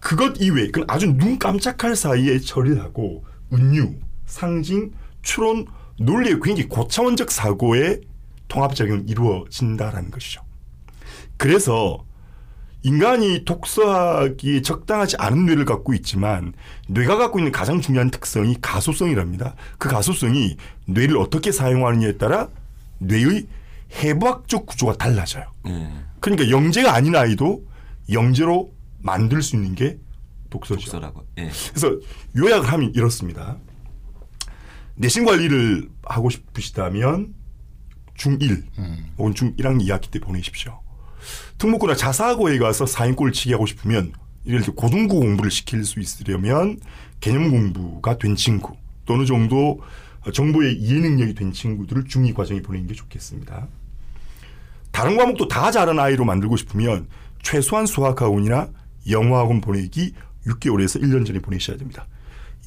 그것 0.00 0.40
이외에 0.40 0.66
그건 0.66 0.84
아주 0.88 1.06
눈 1.06 1.38
깜짝할 1.38 1.96
사이에 1.96 2.38
처리를 2.38 2.82
하고 2.82 3.24
은유, 3.52 3.94
상징, 4.26 4.92
추론, 5.22 5.66
논리의 5.98 6.40
굉장히 6.40 6.68
고차원적 6.68 7.30
사고의 7.30 8.00
통합작용이 8.48 9.04
이루어진다라는 9.06 10.10
것이죠. 10.10 10.42
그래서 11.36 12.04
인간이 12.82 13.44
독서하기에 13.46 14.60
적당하지 14.60 15.16
않은 15.18 15.46
뇌를 15.46 15.64
갖고 15.64 15.94
있지만 15.94 16.52
뇌가 16.88 17.16
갖고 17.16 17.38
있는 17.38 17.50
가장 17.50 17.80
중요한 17.80 18.10
특성이 18.10 18.56
가소성이랍니다. 18.60 19.54
그 19.78 19.88
가소성이 19.88 20.56
뇌를 20.86 21.16
어떻게 21.16 21.50
사용하느냐에 21.50 22.18
따라 22.18 22.48
뇌의 22.98 23.46
해부학적 23.94 24.66
구조가 24.66 24.96
달라져요. 24.96 25.46
예. 25.68 25.90
그러니까 26.20 26.50
영재가 26.50 26.94
아닌 26.94 27.16
아이도 27.16 27.64
영재로 28.10 28.70
만들 29.00 29.40
수 29.40 29.56
있는 29.56 29.74
게 29.74 29.98
독서죠. 30.50 30.80
독서라고. 30.80 31.24
예. 31.38 31.50
그래서 31.70 31.96
요약을 32.36 32.70
하면 32.70 32.92
이렇습니다. 32.94 33.56
내신 34.96 35.24
관리를 35.24 35.88
하고 36.04 36.30
싶으시다면 36.30 37.34
중1 38.16 38.64
혹은 39.18 39.34
중1학년 39.34 39.82
2학기 39.86 40.10
때 40.10 40.20
보내십시오. 40.20 40.80
특목고나 41.58 41.96
자사고에 41.96 42.58
가서 42.58 42.86
사인골 42.86 43.32
치기 43.32 43.52
하고 43.52 43.66
싶으면 43.66 44.12
예를 44.46 44.60
들어 44.60 44.74
고등부 44.74 45.18
공부를 45.20 45.50
시킬 45.50 45.84
수 45.84 45.98
있으려면 46.00 46.78
개념 47.20 47.50
공부가 47.50 48.18
된 48.18 48.36
친구 48.36 48.76
또 49.04 49.14
어느 49.14 49.24
정도 49.24 49.80
정보의 50.32 50.76
이해 50.76 51.00
능력이 51.00 51.34
된 51.34 51.52
친구들을 51.52 52.04
중2 52.04 52.34
과정에 52.34 52.62
보내는 52.62 52.86
게 52.86 52.94
좋겠습니다. 52.94 53.68
다른 54.92 55.16
과목도 55.16 55.48
다 55.48 55.70
잘하는 55.70 56.00
아이로 56.00 56.24
만들고 56.24 56.56
싶으면 56.56 57.08
최소한 57.42 57.84
수학학원이나 57.86 58.70
영어학원 59.08 59.60
보내기 59.60 60.14
6개월에서 60.46 61.02
1년 61.02 61.26
전에 61.26 61.40
보내셔야 61.40 61.76
됩니다. 61.76 62.06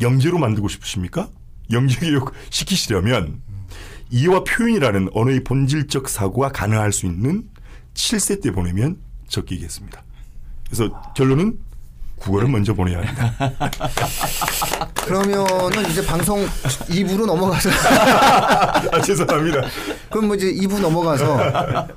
영재로 0.01 0.37
만들고 0.37 0.67
싶으십니까? 0.67 1.29
영재 1.71 1.99
교육 1.99 2.33
시키시려면 2.49 3.41
이해와 4.09 4.43
표현이라는 4.43 5.09
언어의 5.13 5.43
본질적 5.43 6.09
사고가 6.09 6.49
가능할 6.49 6.93
수 6.93 7.05
있는 7.05 7.43
7세 7.93 8.41
때 8.41 8.51
보내면 8.51 8.97
적기겠습니다. 9.27 10.03
그래서 10.65 11.01
결론은 11.13 11.59
국어를 12.17 12.47
먼저 12.47 12.73
보내야 12.73 12.99
합니다. 12.99 13.33
그러면은 15.05 15.89
이제 15.89 16.05
방송 16.05 16.45
2부로 16.45 17.25
넘어가서 17.25 17.69
아, 18.91 19.01
죄송합니다. 19.01 19.61
그럼 20.09 20.27
뭐 20.27 20.35
이제 20.35 20.51
2부 20.51 20.81
넘어가서 20.81 21.87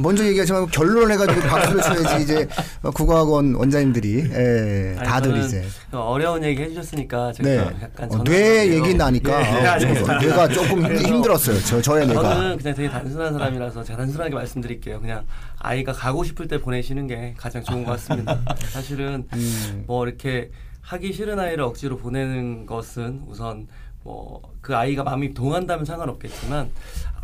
먼저 0.00 0.24
얘기하지 0.24 0.52
말고 0.52 0.66
결론을 0.68 1.12
해가지고 1.12 1.40
박수를 1.48 1.82
쳐야지 1.82 2.22
이제 2.22 2.48
국어학원 2.94 3.54
원장님들이 3.54 4.30
예, 4.32 4.96
아니, 4.98 5.08
다들 5.08 5.36
이제 5.38 5.64
그 5.90 5.98
어려운 5.98 6.42
얘기 6.44 6.62
해주셨으니까 6.62 7.32
제가 7.32 7.48
네 7.48 7.58
약간 7.82 8.12
어, 8.12 8.24
뇌 8.24 8.68
얘기 8.68 8.94
나니까 8.94 9.40
예, 9.40 9.62
예, 9.62 9.66
어, 9.66 9.70
알겠습니다. 9.72 10.18
뇌가 10.18 10.48
조금 10.48 10.96
힘들었어요. 10.96 11.60
저 11.60 11.80
저의 11.80 12.06
뇌가 12.06 12.22
저는 12.22 12.56
그냥 12.58 12.74
되게 12.74 12.88
단순한 12.88 13.32
사람이라서 13.32 13.84
제가 13.84 13.98
단순하게 13.98 14.34
말씀드릴게요. 14.34 15.00
그냥 15.00 15.24
아이가 15.58 15.92
가고 15.92 16.24
싶을 16.24 16.48
때 16.48 16.60
보내시는 16.60 17.06
게 17.06 17.34
가장 17.36 17.62
좋은 17.62 17.84
것 17.84 17.92
같습니다. 17.92 18.40
사실은 18.72 19.26
음. 19.32 19.84
뭐 19.86 20.06
이렇게 20.06 20.50
하기 20.80 21.12
싫은 21.12 21.38
아이를 21.38 21.64
억지로 21.64 21.96
보내는 21.96 22.66
것은 22.66 23.22
우선 23.28 23.68
뭐 24.02 24.54
그 24.64 24.74
아이가 24.74 25.04
마음이 25.04 25.34
동한다면 25.34 25.84
상관없겠지만 25.84 26.70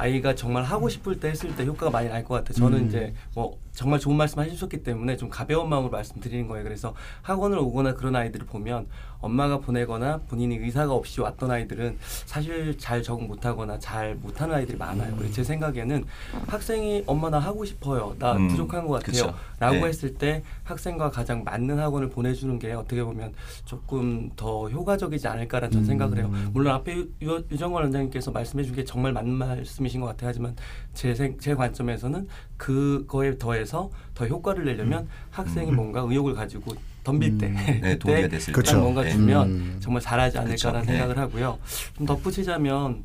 아이가 0.00 0.34
정말 0.34 0.64
하고 0.64 0.88
싶을 0.88 1.20
때 1.20 1.28
했을 1.28 1.54
때 1.54 1.64
효과가 1.66 1.90
많이 1.90 2.08
날 2.08 2.24
것 2.24 2.34
같아요. 2.34 2.54
저는 2.54 2.78
음. 2.80 2.86
이제 2.88 3.12
뭐 3.34 3.58
정말 3.80 3.98
좋은 3.98 4.14
말씀 4.14 4.38
하셨기 4.38 4.82
때문에 4.82 5.16
좀 5.16 5.30
가벼운 5.30 5.70
마음으로 5.70 5.90
말씀드리는 5.90 6.46
거예요. 6.48 6.64
그래서 6.64 6.94
학원을 7.22 7.56
오거나 7.56 7.94
그런 7.94 8.14
아이들을 8.14 8.44
보면 8.44 8.86
엄마가 9.20 9.58
보내거나 9.60 10.18
본인이 10.28 10.56
의사가 10.56 10.92
없이 10.92 11.22
왔던 11.22 11.50
아이들은 11.50 11.96
사실 12.26 12.76
잘 12.76 13.02
적응 13.02 13.26
못하거나 13.26 13.78
잘 13.78 14.16
못하는 14.16 14.54
아이들이 14.54 14.76
많아요. 14.76 15.14
그래서 15.16 15.32
제 15.32 15.44
생각에는 15.44 16.04
학생이 16.46 17.04
엄마 17.06 17.30
나 17.30 17.38
하고 17.38 17.64
싶어요. 17.64 18.14
나 18.18 18.34
음, 18.34 18.48
부족한 18.48 18.86
것 18.86 18.94
같아요. 19.02 19.12
그쵸. 19.28 19.34
라고 19.58 19.76
네. 19.76 19.84
했을 19.86 20.12
때 20.14 20.42
학생과 20.64 21.10
가장 21.10 21.42
맞는 21.44 21.78
학원을 21.78 22.10
보내주는 22.10 22.58
게 22.58 22.72
어떻게 22.74 23.02
보면 23.02 23.32
조금 23.64 24.30
더 24.36 24.68
효과적이지 24.68 25.26
않을까라는 25.26 25.72
전 25.72 25.84
생각을 25.86 26.18
해요. 26.18 26.30
물론 26.52 26.74
앞에 26.74 26.96
유, 26.96 27.08
유- 27.22 27.44
유정관 27.50 27.84
원장님께서 27.84 28.30
말씀해 28.30 28.62
준 28.64 28.74
게 28.74 28.84
정말 28.84 29.12
맞는 29.12 29.32
말씀이신 29.32 30.00
것 30.02 30.06
같아요. 30.08 30.28
하지만 30.28 30.54
제, 30.94 31.14
생, 31.14 31.36
제 31.38 31.54
관점에서는 31.54 32.26
그거에 32.60 33.38
더해서 33.38 33.90
더 34.14 34.26
효과를 34.26 34.66
내려면 34.66 35.08
학생이 35.30 35.72
뭔가 35.72 36.02
의욕을 36.02 36.34
가지고 36.34 36.74
덤빌 37.02 37.38
때 37.38 37.48
네, 37.48 37.96
동기가 37.98 38.28
됐을 38.28 38.52
그쵸. 38.52 38.72
때 38.72 38.78
뭔가 38.78 39.02
네. 39.02 39.10
주면 39.10 39.48
음. 39.48 39.76
정말 39.80 40.02
잘하지 40.02 40.36
않을까라는 40.36 40.80
그쵸. 40.82 40.92
네. 40.92 40.98
생각을 40.98 41.18
하고요. 41.18 41.58
좀 41.96 42.04
덧붙이자면 42.04 43.02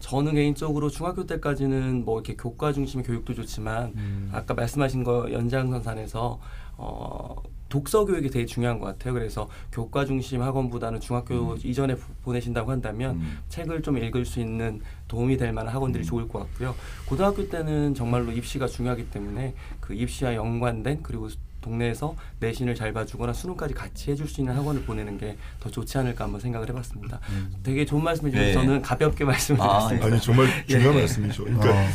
저는 0.00 0.34
개인적으로 0.34 0.90
중학교 0.90 1.24
때까지는 1.24 2.04
뭐 2.04 2.18
이렇게 2.18 2.34
교과 2.34 2.72
중심의 2.72 3.06
교육도 3.06 3.34
좋지만 3.34 3.92
음. 3.94 4.30
아까 4.32 4.54
말씀하신 4.54 5.04
거 5.04 5.30
연장선상에서 5.30 6.40
어 6.78 7.36
독서 7.68 8.04
교육이 8.04 8.30
되게 8.30 8.46
중요한 8.46 8.78
것 8.78 8.86
같아요. 8.86 9.12
그래서 9.14 9.48
교과 9.72 10.04
중심 10.04 10.42
학원보다는 10.42 11.00
중학교 11.00 11.56
이전에 11.62 11.94
보- 11.96 12.12
보내신다고 12.24 12.70
한다면 12.70 13.16
음. 13.16 13.38
책을 13.48 13.82
좀 13.82 13.98
읽을 13.98 14.24
수 14.24 14.40
있는 14.40 14.80
도움이 15.08 15.36
될 15.36 15.52
만한 15.52 15.74
학원들이 15.74 16.04
좋을 16.04 16.28
것 16.28 16.38
같고요. 16.40 16.74
고등학교 17.06 17.48
때는 17.48 17.94
정말로 17.94 18.30
입시가 18.32 18.66
중요하기 18.68 19.10
때문에 19.10 19.54
그 19.80 19.94
입시와 19.94 20.34
연관된 20.34 21.00
그리고 21.02 21.28
동네에서 21.60 22.14
내신을 22.38 22.76
잘 22.76 22.92
봐주거나 22.92 23.32
수능까지 23.32 23.74
같이 23.74 24.12
해줄 24.12 24.28
수 24.28 24.40
있는 24.40 24.54
학원을 24.54 24.82
보내는 24.84 25.18
게 25.18 25.36
더 25.58 25.68
좋지 25.68 25.98
않을까 25.98 26.22
한번 26.24 26.40
생각을 26.40 26.68
해봤습니다. 26.68 27.18
되게 27.64 27.84
좋은 27.84 28.04
말씀해 28.04 28.30
주셔서 28.30 28.46
네. 28.46 28.52
저는 28.54 28.82
가볍게 28.82 29.24
말씀을 29.24 29.60
아, 29.60 29.88
드렸습니다. 29.88 30.06
아니 30.06 30.20
정말 30.20 30.46
중요한 30.68 30.94
예. 30.94 30.98
말씀이죠. 31.00 31.42
그러니까 31.42 31.70
어. 31.72 31.86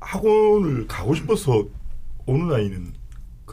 학원을 0.00 0.86
가고 0.86 1.14
싶어서 1.14 1.64
오는 2.26 2.54
아이는 2.54 2.92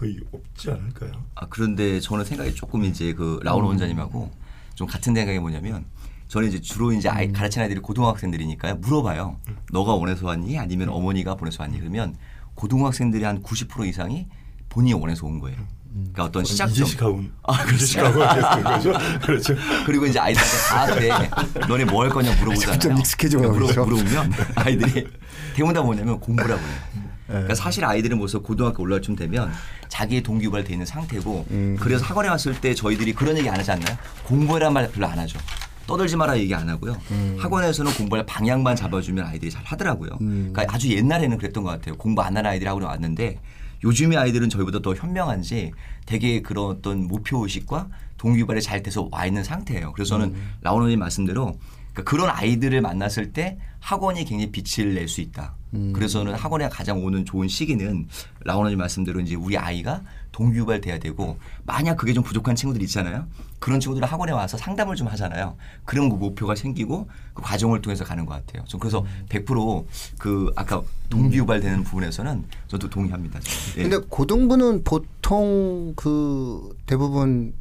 거의 0.03 0.19
없지 0.33 0.71
않을까요? 0.71 1.11
아 1.35 1.47
그런데 1.49 1.99
저는 1.99 2.25
생각이 2.25 2.53
조금 2.55 2.83
이제 2.83 3.13
그 3.13 3.39
라울 3.43 3.63
원장님하고 3.63 4.31
좀 4.75 4.87
같은 4.87 5.15
생각이 5.15 5.39
뭐냐면 5.39 5.85
저는 6.27 6.49
이제 6.49 6.59
주로 6.59 6.91
이제 6.91 7.07
아이 7.09 7.31
가르치는 7.31 7.63
아이들이 7.65 7.79
고등학생들이니까요. 7.79 8.75
물어봐요. 8.77 9.37
너가 9.71 9.93
원해서 9.93 10.25
왔니? 10.25 10.57
아니면 10.57 10.89
어머니가 10.89 11.35
보내서 11.35 11.63
왔니? 11.63 11.79
그러면 11.79 12.15
고등학생들이 12.55 13.23
한 13.23 13.41
90% 13.43 13.87
이상이 13.87 14.27
본인이 14.69 14.93
원해서 14.99 15.25
온 15.27 15.39
거예요. 15.39 15.57
그러니까 15.93 16.23
어떤 16.23 16.43
시작점. 16.43 16.73
이제식하고 16.73 17.23
아, 17.43 17.63
이제식하고 17.65 18.23
하겠어요. 18.23 18.63
그렇죠. 18.63 18.93
그렇죠. 19.23 19.55
그리고 19.85 20.07
이제 20.07 20.17
아이들한테 20.19 20.57
다한테 20.67 21.67
너네 21.67 21.85
뭐 21.85 22.03
할 22.03 22.09
거냐 22.09 22.33
물어보잖아요. 22.39 22.79
점점 22.79 22.97
익숙해져 22.99 23.39
가고 23.39 23.53
물어, 23.53 23.67
있죠. 23.67 23.85
물어보면 23.85 24.31
아이들이 24.55 25.07
대부분 25.53 25.73
다 25.75 25.81
뭐냐면 25.83 26.19
공부라고 26.19 26.59
해요. 26.59 27.02
그러니까 27.33 27.55
사실 27.55 27.83
아이들은 27.85 28.17
벌써 28.19 28.39
고등학교 28.39 28.83
올라올 28.83 29.01
쯤 29.01 29.15
되면 29.15 29.51
자기의 29.89 30.21
동기부여돼 30.23 30.71
있는 30.73 30.85
상태고 30.85 31.45
그래서 31.79 32.05
학원에 32.05 32.29
왔을 32.29 32.59
때 32.59 32.73
저희들이 32.73 33.13
그런 33.13 33.37
얘기 33.37 33.49
안 33.49 33.57
하지 33.59 33.71
않나요? 33.71 33.97
공부해란 34.23 34.73
말 34.73 34.89
별로 34.91 35.07
안 35.07 35.17
하죠. 35.19 35.39
떠들지 35.87 36.15
마라 36.15 36.37
얘기 36.39 36.53
안 36.55 36.69
하고요. 36.69 36.95
학원에서는 37.39 37.91
공부할 37.93 38.25
방향만 38.25 38.75
잡아주면 38.75 39.25
아이들이 39.25 39.51
잘 39.51 39.63
하더라고요. 39.65 40.11
그러니까 40.53 40.65
아주 40.69 40.89
옛날에는 40.89 41.37
그랬던 41.37 41.63
것 41.63 41.71
같아요. 41.71 41.95
공부 41.97 42.21
안 42.21 42.37
하는 42.37 42.49
아이들이 42.49 42.67
학원에 42.67 42.85
왔는데 42.85 43.39
요즘의 43.83 44.17
아이들은 44.17 44.49
저희보다 44.49 44.79
더 44.81 44.93
현명한지 44.95 45.73
되게 46.05 46.41
그런 46.41 46.67
어떤 46.67 47.05
목표 47.07 47.43
의식과 47.43 47.89
동기부여이 48.17 48.61
잘 48.61 48.81
돼서 48.81 49.09
와 49.11 49.25
있는 49.25 49.43
상태예요. 49.43 49.91
그래서 49.91 50.17
저는 50.17 50.33
라오노님 50.61 50.99
말씀대로 50.99 51.57
그러니까 51.91 52.03
그런 52.09 52.29
아이들을 52.29 52.79
만났을 52.79 53.33
때 53.33 53.57
학원이 53.81 54.23
굉장히 54.23 54.51
빛을 54.53 54.93
낼 54.93 55.09
수 55.09 55.19
있다. 55.19 55.53
그래서는 55.93 56.35
학원에 56.35 56.69
가장 56.69 57.03
오는 57.03 57.25
좋은 57.25 57.47
시기는 57.47 58.07
라오노님 58.45 58.77
말씀대로 58.77 59.19
이제 59.21 59.33
우리 59.35 59.57
아이가 59.57 60.01
동기유발 60.31 60.81
돼야 60.81 60.99
되고 60.99 61.37
만약 61.65 61.95
그게 61.95 62.13
좀 62.13 62.23
부족한 62.23 62.55
친구들 62.55 62.81
있잖아요. 62.83 63.25
그런 63.59 63.79
친구들은 63.79 64.07
학원에 64.07 64.31
와서 64.33 64.57
상담을 64.57 64.95
좀 64.95 65.07
하잖아요. 65.07 65.55
그런 65.85 66.09
그 66.09 66.15
목표가 66.15 66.53
생기고 66.55 67.07
그 67.33 67.41
과정을 67.41 67.81
통해서 67.81 68.03
가는 68.03 68.25
것 68.25 68.33
같아요. 68.45 68.63
저 68.67 68.77
그래서 68.77 69.05
100%그 69.29 70.51
아까 70.55 70.81
동기유발 71.09 71.61
되는 71.61 71.83
부분에서는 71.83 72.43
저도 72.67 72.89
동의합니다. 72.89 73.39
예. 73.77 73.81
근데 73.83 73.97
고등부는 73.97 74.83
보통 74.83 75.93
그 75.95 76.75
대부분 76.85 77.53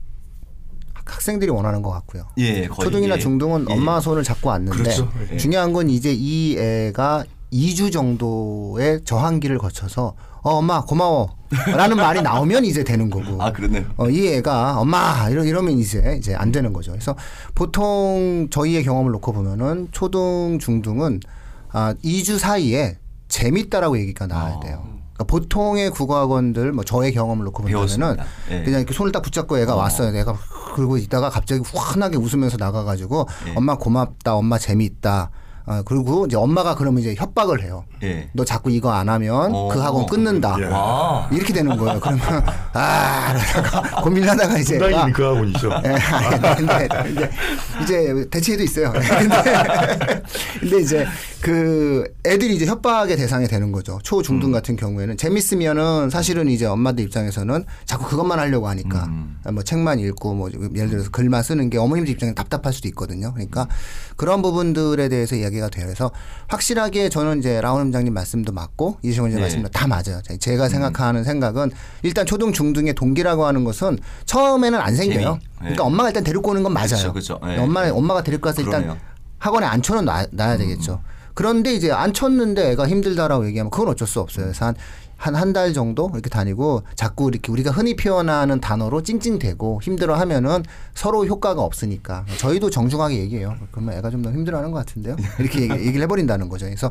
학- 0.95 1.15
학생들이 1.15 1.51
원하는 1.51 1.83
것 1.83 1.91
같고요. 1.91 2.27
예, 2.39 2.67
거의, 2.69 2.85
초등이나 2.91 3.15
예. 3.17 3.19
중등은 3.19 3.67
예. 3.71 3.73
엄마 3.73 4.01
손을 4.01 4.23
잡고 4.23 4.49
왔는데 4.51 4.77
그렇죠. 4.77 5.11
예. 5.31 5.37
중요한 5.37 5.73
건 5.73 5.89
이제 5.91 6.13
이 6.15 6.57
애가 6.59 7.25
2주 7.53 7.93
정도의 7.93 9.03
저항기를 9.05 9.59
거쳐서 9.59 10.15
어 10.43 10.51
엄마 10.55 10.83
고마워 10.83 11.37
라는 11.77 11.97
말이 11.97 12.23
나오면 12.23 12.65
이제 12.65 12.83
되는 12.83 13.11
거고. 13.11 13.41
아 13.43 13.53
그러네요. 13.53 13.85
어, 13.97 14.09
이 14.09 14.27
애가 14.29 14.79
엄마 14.81 15.29
이러, 15.29 15.45
이러면 15.45 15.79
이제 15.79 16.17
이제 16.19 16.35
안 16.35 16.51
되는 16.51 16.73
거죠. 16.73 16.93
그래서 16.93 17.15
보통 17.55 18.49
저희의 18.51 18.83
경험을 18.85 19.13
놓고 19.13 19.33
보면은 19.33 19.89
초등 19.93 20.59
중등은 20.61 21.21
아 21.71 21.95
2주 22.03 22.39
사이에 22.39 22.99
재밌다라고 23.29 23.99
얘기가 23.99 24.27
나와야 24.27 24.55
어. 24.55 24.61
돼요. 24.61 24.83
그러니까 25.13 25.25
보통의 25.25 25.91
국어학원들 25.91 26.73
뭐 26.73 26.85
저의 26.85 27.13
경험을 27.13 27.45
놓고 27.47 27.65
배웠습니다. 27.65 28.25
예. 28.51 28.63
그냥 28.63 28.81
이렇게 28.81 28.95
손을 28.95 29.13
딱 29.13 29.21
붙잡고 29.21 29.59
애가 29.59 29.77
왔어요. 29.77 30.11
내가 30.11 30.37
그러고 30.75 30.97
있다가 30.97 31.29
갑자기 31.29 31.63
환하게 31.75 32.17
웃으면서 32.17 32.57
나가가지고 32.59 33.29
예. 33.49 33.55
엄마 33.55 33.77
고맙다, 33.77 34.35
엄마 34.35 34.59
재미있다. 34.59 35.31
아, 35.65 35.83
그리고 35.85 36.27
이제 36.27 36.37
엄마가 36.37 36.75
그러면 36.75 37.01
이제 37.01 37.15
협박을 37.17 37.63
해요. 37.63 37.85
예. 38.03 38.29
너 38.33 38.45
자꾸 38.45 38.71
이거 38.71 38.93
안 38.93 39.09
하면 39.09 39.55
어. 39.55 39.69
그 39.69 39.79
학원 39.79 40.07
끊는다. 40.07 40.57
예. 40.61 40.65
와. 40.65 41.29
이렇게 41.31 41.53
되는 41.53 41.77
거예요. 41.77 42.01
그러면 42.01 42.21
아, 42.73 43.35
그러다가 43.35 44.01
고민하다가 44.03 44.59
이제 44.59 44.79
상당히 44.79 45.13
그 45.13 45.23
학원이죠. 45.23 45.71
예, 45.85 45.89
아니, 45.89 46.57
근데, 46.57 46.89
근데 46.89 47.31
이제 47.83 48.29
대체도 48.31 48.63
있어요. 48.63 48.93
근데, 49.19 50.23
근데 50.61 50.81
이제 50.81 51.07
그 51.41 52.05
애들이 52.25 52.55
이제 52.55 52.67
협박의 52.67 53.17
대상이 53.17 53.49
되는 53.49 53.73
거죠. 53.73 53.99
초 54.03 54.23
중등 54.23 54.51
음. 54.51 54.53
같은 54.53 54.77
경우에는 54.77 55.17
재밌으면은 55.17 56.09
사실은 56.09 56.49
이제 56.49 56.67
엄마들 56.67 57.05
입장에서는 57.05 57.65
자꾸 57.85 58.07
그것만 58.07 58.39
하려고 58.39 58.69
하니까 58.69 59.07
음. 59.07 59.37
뭐 59.53 59.63
책만 59.63 59.99
읽고 59.99 60.35
뭐 60.35 60.51
예를 60.75 60.89
들어서 60.89 61.11
글만 61.11 61.43
쓰는 61.43 61.69
게 61.69 61.79
어머님들 61.79 62.13
입장에 62.13 62.35
답답할 62.35 62.73
수도 62.73 62.87
있거든요. 62.89 63.33
그러니까 63.33 63.67
그런 64.17 64.41
부분들에 64.41 65.09
대해서 65.09 65.35
이야기 65.35 65.52
가 65.61 65.69
돼요. 65.69 65.87
그래서 65.87 66.11
확실하게 66.49 67.09
저는 67.09 67.39
이제 67.39 67.61
라운 67.61 67.79
원장님 67.79 68.13
말씀도 68.13 68.53
맞고 68.53 68.99
이시원 69.03 69.25
원장님 69.31 69.37
네. 69.37 69.43
말씀도 69.43 69.69
다 69.69 69.87
맞아요. 69.87 70.21
제가 70.39 70.69
생각하는 70.69 71.25
생각은 71.25 71.71
일단 72.03 72.27
초등 72.27 72.53
중등의 72.53 72.95
동기라고 72.95 73.45
하는 73.47 73.65
것은 73.65 73.99
처음에는 74.27 74.79
안 74.79 74.97
생겨요. 74.97 75.35
네. 75.35 75.41
그러니까 75.59 75.85
엄마가 75.85 76.11
일단 76.11 76.25
데리고 76.25 76.51
오는 76.51 76.63
건 76.63 76.73
맞아요. 76.73 76.89
그렇죠, 76.89 77.13
그렇죠. 77.13 77.41
네. 77.45 77.59
엄마 77.59 77.89
엄마가 77.91 78.23
데리고 78.23 78.43
가서 78.43 78.63
일단 78.63 78.83
그러네요. 78.83 79.01
음, 79.01 79.13
학원에 79.39 79.67
놔, 80.05 80.27
놔야 80.31 80.57
되겠죠. 80.59 81.03
그런데 81.35 81.73
이제 81.73 81.91
앉혔는데 81.91 82.73
애가 82.73 82.87
힘들다라고 82.89 83.47
얘기하면 83.47 83.71
그건 83.71 83.89
어쩔 83.89 84.07
수 84.07 84.21
없어요. 84.21 84.47
그래서 84.47 84.67
한 84.67 84.75
한 85.23 85.35
한 85.37 85.53
달 85.53 85.73
정도 85.73 86.11
이렇게 86.13 86.29
다니고 86.29 86.83
자꾸 86.97 87.29
이렇게 87.29 87.53
우리가 87.53 87.71
흔히 87.71 87.95
표현하는 87.95 88.61
단어로 88.61 89.03
찡찡대고 89.05 89.81
힘들어 89.83 90.17
하면은 90.17 90.65
서로 90.95 91.25
효과가 91.27 91.63
없으니까 91.63 92.25
저희도 92.39 92.71
정중하게 92.71 93.19
얘기해요. 93.19 93.55
그러면 93.71 93.97
애가 93.99 94.11
좀 94.11 94.23
더 94.23 94.33
힘들어하는 94.33 94.73
것 94.73 94.79
같은데요. 94.79 95.17
이렇게 95.39 95.63
얘기, 95.63 95.73
얘기 95.75 95.93
를 95.93 96.03
해버린다는 96.03 96.49
거죠. 96.49 96.67
그래서 96.67 96.91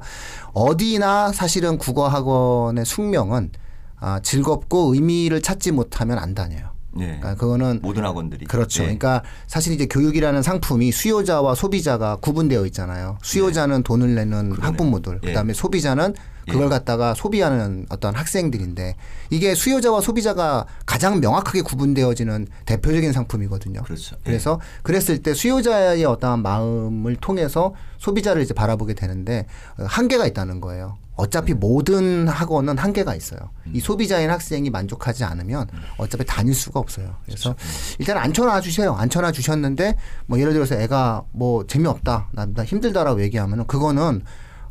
어디나 0.54 1.32
사실은 1.32 1.78
국어 1.78 2.08
학원의 2.08 2.86
숙명은 2.86 3.52
아, 4.00 4.20
즐겁고 4.22 4.94
의미를 4.94 5.42
찾지 5.42 5.72
못하면 5.72 6.18
안 6.18 6.34
다녀요. 6.34 6.72
예. 7.00 7.06
그러니까 7.06 7.36
그거는 7.36 7.80
모든 7.82 8.04
학원들이 8.04 8.46
그렇죠. 8.48 8.84
예. 8.84 8.88
그러니까 8.88 9.24
사실 9.48 9.74
이제 9.74 9.86
교육이라는 9.86 10.42
상품이 10.42 10.92
수요자와 10.92 11.56
소비자가 11.56 12.18
구분되어 12.18 12.66
있잖아요. 12.68 13.18
수요자는 13.22 13.84
돈을 13.84 14.16
내는 14.16 14.50
그러네요. 14.52 14.66
학부모들, 14.72 15.20
예. 15.24 15.28
그다음에 15.28 15.54
소비자는 15.54 16.14
그걸 16.48 16.66
예. 16.66 16.70
갖다가 16.70 17.14
소비하는 17.14 17.86
어떤 17.90 18.16
학생들인데 18.16 18.96
이게 19.30 19.56
수요자와 19.56 20.02
소비자가 20.02 20.66
가장 20.86 21.20
명확하게 21.20 21.62
구분되어지는 21.62 22.48
대표적인 22.66 23.14
상품이거든요. 23.14 23.84
그렇죠. 23.84 24.16
예. 24.18 24.22
그래서 24.24 24.60
그랬을 24.84 25.22
때 25.22 25.34
수요자의 25.34 26.04
어떠한 26.06 26.42
마음을 26.42 27.16
통해서 27.18 27.74
소비자를 27.98 28.42
이제 28.42 28.54
바라보게 28.54 28.94
되는데 28.94 29.46
어, 29.78 29.84
한계가 29.86 30.26
있다는 30.28 30.62
거예요. 30.62 30.98
어차피 31.16 31.54
모든 31.54 32.28
학원은 32.28 32.80
한계가 32.80 33.14
있어요. 33.14 33.40
이 33.74 33.80
소비자인 33.80 34.32
학생이 34.32 34.72
만족하지 34.72 35.24
않으면 35.24 35.68
어차피 35.98 36.26
다닐 36.26 36.56
수가 36.56 36.80
없어요. 36.80 37.16
그래서 37.26 37.54
일단 38.00 38.18
앉혀놔 38.18 38.62
주세요. 38.62 38.94
앉혀놔 38.94 39.32
주셨는데 39.32 39.98
뭐 40.26 40.40
예를 40.40 40.54
들어서 40.54 40.76
애가 40.76 41.26
뭐 41.32 41.68
재미없다, 41.68 42.30
나, 42.32 42.46
나 42.48 42.64
힘들다라고 42.64 43.22
얘기하면은 43.22 43.68
그거는 43.68 44.24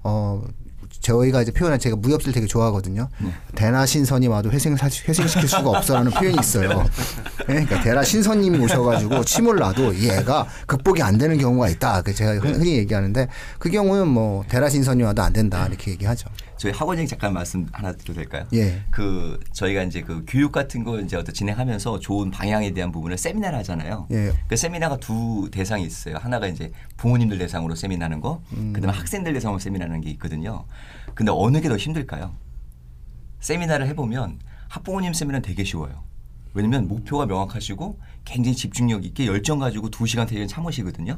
어 0.02 0.42
저희가 1.00 1.42
이제 1.42 1.50
표현한 1.50 1.78
제가 1.80 1.96
무협지를 1.96 2.32
되게 2.34 2.46
좋아하거든요. 2.46 3.08
대나 3.54 3.86
신선이 3.86 4.26
와도 4.28 4.50
회생 4.50 4.76
회생시킬 4.76 5.48
수가 5.48 5.70
없어라는 5.70 6.12
표현이 6.12 6.36
있어요. 6.40 6.84
그러니까 7.46 7.80
대나 7.82 8.02
신선님이 8.04 8.58
오셔가지고 8.64 9.24
침을 9.24 9.56
놔도 9.56 9.94
이 9.94 10.08
애가 10.10 10.46
극복이 10.66 11.02
안 11.02 11.16
되는 11.18 11.38
경우가 11.38 11.68
있다. 11.70 12.02
그 12.02 12.14
제가 12.14 12.34
흔- 12.36 12.54
흔히 12.56 12.76
얘기하는데 12.76 13.28
그 13.58 13.70
경우는 13.70 14.08
뭐 14.08 14.44
대나 14.48 14.68
신선이 14.68 15.02
와도 15.02 15.22
안 15.22 15.32
된다 15.32 15.66
이렇게 15.66 15.90
얘기하죠. 15.92 16.28
저희 16.60 16.72
학원 16.72 16.98
얘기 16.98 17.08
잠깐 17.08 17.32
말씀 17.32 17.66
하나 17.72 17.90
드려도 17.90 18.12
될까요? 18.20 18.46
예. 18.52 18.82
그 18.90 19.40
저희가 19.52 19.82
이제 19.84 20.02
그 20.02 20.26
교육 20.28 20.52
같은 20.52 20.84
거 20.84 21.00
이제 21.00 21.16
어떤 21.16 21.34
진행하면서 21.34 22.00
좋은 22.00 22.30
방향에 22.30 22.72
대한 22.74 22.92
부분을 22.92 23.16
세미나를 23.16 23.58
하잖아요. 23.60 24.06
예. 24.10 24.30
그 24.46 24.56
세미나가 24.56 24.98
두 24.98 25.48
대상이 25.50 25.84
있어요. 25.86 26.18
하나가 26.18 26.46
이제 26.48 26.70
부모님들 26.98 27.38
대상으로 27.38 27.74
세미나하는 27.74 28.20
거, 28.20 28.42
음. 28.52 28.74
그다음에 28.74 28.94
학생들 28.94 29.32
대상으로 29.32 29.58
세미나하는 29.58 30.02
게 30.02 30.10
있거든요. 30.10 30.66
근데 31.14 31.32
어느 31.34 31.62
게 31.62 31.70
더 31.70 31.78
힘들까요? 31.78 32.34
세미나를 33.40 33.86
해보면 33.88 34.38
학부모님 34.68 35.14
세미나는 35.14 35.40
되게 35.40 35.64
쉬워요. 35.64 36.02
왜냐면 36.52 36.88
목표가 36.88 37.24
명확하시고 37.24 37.98
굉장히 38.26 38.54
집중력 38.54 39.06
있게 39.06 39.24
열정 39.24 39.60
가지고 39.60 39.88
두 39.88 40.06
시간 40.06 40.26
대전 40.26 40.46
참으시거든요. 40.46 41.16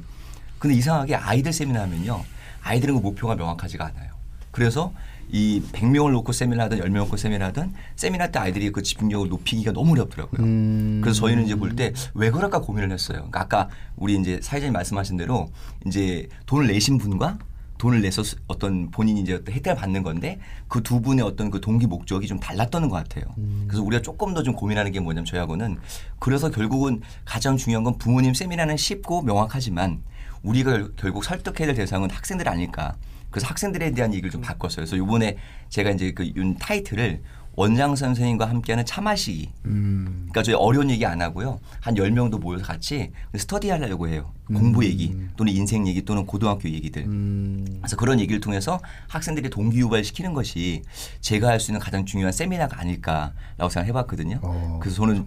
근데 0.61 0.77
이상하게 0.77 1.17
아이들 1.17 1.53
세미나 1.53 1.81
하면요. 1.83 2.23
아이들은 2.63 2.95
그 2.95 3.01
목표가 3.01 3.35
명확하지가 3.35 3.85
않아요. 3.87 4.13
그래서 4.53 4.93
이 5.33 5.63
100명을 5.73 6.13
놓고 6.13 6.33
세미나 6.33 6.65
하든 6.65 6.81
10명 6.81 6.99
놓고 6.99 7.17
세미나 7.17 7.47
하든 7.47 7.73
세미나 7.97 8.29
때 8.29 8.39
아이들이 8.39 8.71
그 8.71 8.83
집중력을 8.83 9.29
높이기가 9.29 9.73
너무 9.73 9.93
어렵더라고요. 9.93 10.43
음. 10.43 11.01
그래서 11.03 11.21
저희는 11.21 11.45
이제 11.47 11.55
볼 11.55 11.75
때 11.75 11.93
왜 12.15 12.31
그럴까 12.31 12.61
고민을 12.61 12.93
했어요. 12.93 13.17
그러니까 13.31 13.41
아까 13.41 13.69
우리 13.97 14.15
이제 14.17 14.39
사회자님 14.43 14.75
말씀하신 14.75 15.17
대로 15.17 15.51
이제 15.87 16.29
돈을 16.47 16.67
내신 16.67 16.99
분과 16.99 17.39
돈을 17.79 18.03
내서 18.03 18.23
수- 18.23 18.37
어떤 18.47 18.91
본인이 18.91 19.23
이제 19.23 19.33
어떤 19.35 19.55
혜택을 19.55 19.75
받는 19.75 20.03
건데 20.03 20.39
그 20.69 20.83
두 20.83 21.01
분의 21.01 21.25
어떤 21.25 21.51
그 21.51 21.61
동기 21.61 21.87
목적이 21.87 22.27
좀 22.29 22.39
달랐던 22.39 22.89
것 22.91 22.95
같아요. 22.97 23.25
그래서 23.67 23.83
우리가 23.83 24.03
조금 24.03 24.35
더 24.35 24.43
좀 24.43 24.55
고민하는 24.55 24.93
게 24.93 25.01
뭐냐면 25.01 25.25
저희하고는 25.25 25.79
그래서 26.19 26.51
결국은 26.51 27.01
가장 27.25 27.57
중요한 27.57 27.83
건 27.85 27.97
부모님 27.97 28.35
세미나는 28.35 28.77
쉽고 28.77 29.23
명확하지만 29.23 30.03
우리가 30.43 30.71
결- 30.73 30.93
결국 30.97 31.25
설득해야 31.25 31.69
될 31.69 31.75
대상은 31.75 32.11
학생들 32.11 32.49
아닐까. 32.49 32.95
그래서 33.33 33.49
학생들에 33.49 33.91
대한 33.93 34.13
얘기를 34.13 34.31
좀 34.31 34.41
바꿨어요. 34.43 34.85
그래서 34.85 34.97
요번에 34.97 35.37
제가 35.71 35.91
이제 35.91 36.13
그 36.13 36.25
윤 36.37 36.57
타이틀을 36.59 37.21
원장 37.55 37.95
선생님과 37.97 38.49
함께하는 38.49 38.85
차 38.87 39.01
마시기. 39.03 39.51
음. 39.67 40.07
그러니까 40.31 40.43
저희 40.43 40.55
어려운 40.55 40.89
얘기 40.91 41.05
안 41.05 41.21
하고요. 41.21 41.61
한 41.81 41.95
10명도 41.95 42.41
모여서 42.41 42.65
같이 42.65 43.11
스터디 43.37 43.69
하려고 43.69 44.09
해요. 44.09 44.33
공부 44.47 44.85
얘기 44.85 45.15
또는 45.37 45.53
인생 45.53 45.87
얘기 45.87 46.03
또는 46.05 46.27
고등학교 46.27 46.69
얘기들. 46.69 47.03
음. 47.05 47.65
그래서 47.81 47.97
그런 47.97 48.21
얘기를 48.21 48.41
통해서 48.41 48.81
학생들이 49.09 49.49
동기 49.51 49.79
유발시키는 49.81 50.35
것이 50.35 50.83
제가 51.21 51.49
할 51.49 51.61
수 51.61 51.71
있는 51.71 51.81
가장 51.81 52.05
중요한 52.05 52.33
세미나가 52.33 52.81
아닐까라고 52.81 53.69
생각해 53.71 53.93
봤거든요. 53.93 54.41
어, 54.43 54.79
그래서 54.83 54.97
저는 54.97 55.25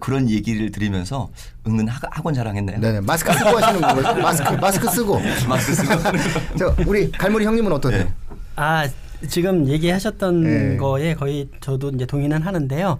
그런 0.00 0.28
얘기를 0.28 0.70
들으면서 0.70 1.30
은근 1.66 1.88
학- 1.88 2.02
학원 2.10 2.34
자랑했나요? 2.34 2.78
네네 2.78 3.00
마스크 3.00 3.32
쓰고 3.32 3.48
하시는 3.58 3.80
거예요. 3.80 4.22
마스크 4.22 4.52
마스크 4.54 4.90
쓰고. 4.90 5.20
마스크 5.48 5.74
쓰고. 5.74 5.92
저 6.58 6.74
우리 6.86 7.10
갈무리 7.10 7.44
형님은 7.46 7.72
어떠세요? 7.72 8.04
네. 8.04 8.10
아 8.56 8.88
지금 9.28 9.66
얘기하셨던 9.66 10.42
네. 10.42 10.76
거에 10.76 11.14
거의 11.14 11.48
저도 11.60 11.90
이제 11.90 12.06
동의는 12.06 12.42
하는데요. 12.42 12.98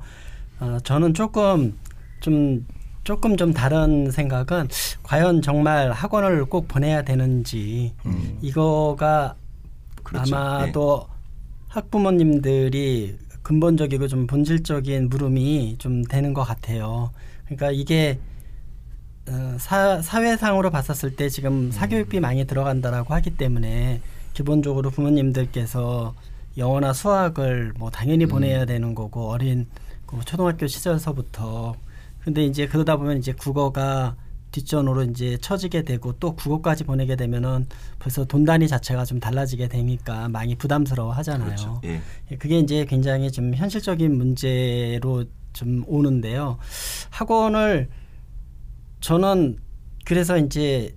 어, 0.61 0.79
저는 0.83 1.15
조금 1.15 1.79
좀 2.21 2.67
조금 3.05 3.37
좀 3.37 3.53
다른 3.53 4.11
생각은 4.11 4.69
과연 5.03 5.41
정말 5.41 5.93
학원을 5.93 6.45
꼭 6.47 6.69
보내야 6.69 7.03
되는지 7.03 7.95
이거가 8.43 9.35
그렇죠. 10.03 10.37
아마도 10.37 11.07
학부모님들이 11.69 13.17
근본적이고 13.43 14.09
좀 14.09 14.27
본질적인 14.27 15.09
물음이 15.09 15.77
좀 15.79 16.05
되는 16.05 16.35
것 16.35 16.45
같아요. 16.45 17.11
그러니까 17.47 17.71
이게 17.71 18.19
어, 19.29 19.57
사, 19.59 20.03
사회상으로 20.03 20.71
봤었을 20.71 21.17
때 21.17 21.29
지금 21.29 21.71
사교육비 21.71 22.21
많이 22.21 22.47
들어간다라고 22.47 23.15
하기 23.15 23.37
때문에 23.37 24.01
기본적으로 24.39 24.91
부모님들께서 24.91 26.15
영어나 26.57 26.93
수학을 26.93 27.73
뭐 27.77 27.91
당연히 27.91 28.25
보내야 28.27 28.67
되는 28.67 28.95
거고 28.95 29.31
어린 29.31 29.67
그 30.07 30.17
초등학교 30.25 30.69
시절서부터 30.69 31.75
근데 32.21 32.45
이제 32.45 32.69
그러다 32.69 32.99
보면 32.99 33.19
이제 33.19 33.33
국어가 33.33 34.15
뒷전으로 34.53 35.03
이제 35.05 35.39
처지게 35.39 35.83
되고 35.83 36.13
또 36.21 36.37
국어까지 36.37 36.85
보내게 36.85 37.17
되면은 37.17 37.67
벌써 37.99 38.25
돈 38.25 38.45
단위 38.45 38.69
자체가 38.69 39.05
좀 39.05 39.19
달라지게 39.19 39.67
되니까 39.67 40.29
많이 40.29 40.55
부담스러워 40.55 41.11
하잖아요. 41.15 41.45
그렇죠. 41.45 41.81
예. 41.85 42.01
예, 42.31 42.37
그게 42.37 42.61
이제 42.61 42.85
굉장히 42.85 43.33
좀 43.33 43.55
현실적인 43.55 44.17
문제로 44.17 45.25
좀 45.53 45.83
오는데요. 45.89 46.59
학원을 47.11 47.89
저는 49.01 49.59
그래서 50.05 50.39
이제 50.39 50.95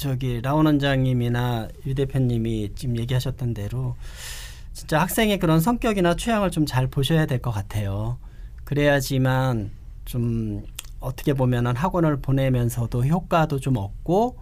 저기 0.00 0.40
라온 0.40 0.64
원장님이나 0.64 1.68
유 1.84 1.94
대표님이 1.94 2.70
지금 2.74 2.96
얘기하셨던 2.96 3.52
대로 3.52 3.96
진짜 4.72 4.98
학생의 5.00 5.38
그런 5.38 5.60
성격이나 5.60 6.16
취향을 6.16 6.50
좀 6.50 6.64
잘 6.64 6.86
보셔야 6.86 7.26
될 7.26 7.40
것 7.42 7.50
같아요. 7.50 8.16
그래야지만 8.64 9.70
좀 10.06 10.64
어떻게 11.00 11.34
보면은 11.34 11.76
학원을 11.76 12.20
보내면서도 12.22 13.04
효과도 13.04 13.60
좀 13.60 13.76
얻고 13.76 14.38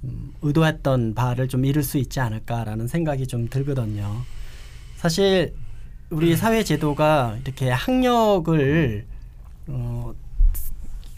좀 0.00 0.34
의도했던 0.42 1.14
바를 1.14 1.48
좀 1.48 1.64
이룰 1.64 1.82
수 1.82 1.98
있지 1.98 2.20
않을까라는 2.20 2.86
생각이 2.86 3.26
좀 3.26 3.48
들거든요. 3.48 4.22
사실 4.96 5.52
우리 6.10 6.36
사회 6.36 6.62
제도가 6.62 7.38
이렇게 7.42 7.70
학력을 7.70 9.04
어, 9.66 10.12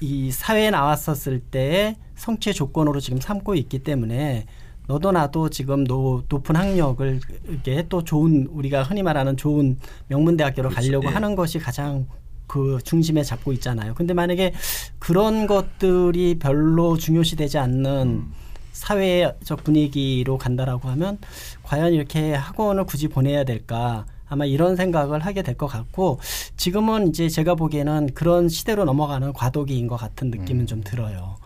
이 0.03 0.33
사회에 0.33 0.71
나왔었을 0.71 1.39
때의 1.39 1.95
성취 2.17 2.53
조건으로 2.53 2.99
지금 2.99 3.21
삼고 3.21 3.55
있기 3.55 3.79
때문에 3.85 4.47
너도 4.89 5.13
나도 5.13 5.49
지금 5.49 5.85
노, 5.85 6.25
높은 6.29 6.57
학력을 6.57 7.21
이렇게 7.49 7.87
또 7.89 8.03
좋은 8.03 8.49
우리가 8.51 8.83
흔히 8.83 9.05
말하는 9.05 9.37
좋은 9.37 9.79
명문대학교로 10.09 10.71
그렇죠. 10.71 10.87
가려고 10.89 11.07
예. 11.07 11.15
하는 11.15 11.37
것이 11.37 11.61
가장 11.61 12.09
그 12.49 12.79
중심에 12.83 13.23
잡고 13.23 13.53
있잖아요. 13.53 13.95
근데 13.95 14.13
만약에 14.13 14.53
그런 14.99 15.47
것들이 15.47 16.41
별로 16.41 16.97
중요시 16.97 17.37
되지 17.37 17.59
않는 17.59 18.09
음. 18.09 18.33
사회적 18.73 19.63
분위기로 19.63 20.37
간다라고 20.37 20.89
하면 20.89 21.19
과연 21.63 21.93
이렇게 21.93 22.35
학원을 22.35 22.87
굳이 22.87 23.07
보내야 23.07 23.45
될까? 23.45 24.05
아마 24.33 24.47
이런 24.47 24.77
생각을 24.77 25.21
하게 25.21 25.43
될 25.43 25.53
것 25.53 25.67
같고 25.67 26.19
지금은 26.57 27.09
이제 27.09 27.29
제가 27.29 27.55
보기에는 27.55 28.15
그런 28.15 28.49
시대로 28.49 28.85
넘어가는 28.87 29.35
과도기인 29.35 29.87
것 29.87 29.97
같은 29.97 30.31
느낌은 30.31 30.67
좀 30.67 30.83
들어요. 30.83 31.37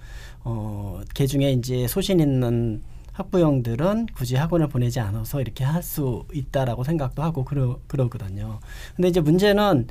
어, 0.45 1.01
개 1.13 1.27
중에 1.27 1.51
이제 1.53 1.89
소신 1.89 2.21
있는 2.21 2.81
학부형들은 3.13 4.07
굳이 4.15 4.37
학원을 4.37 4.69
보내지 4.69 5.01
않아서 5.01 5.41
이렇게 5.41 5.65
할 5.65 5.83
수 5.83 6.25
있다라고 6.33 6.85
생각도 6.85 7.23
하고 7.25 7.45
그러, 7.45 7.79
그러거든요. 7.89 8.61
근데 8.95 9.09
이제 9.09 9.21
문제는 9.21 9.89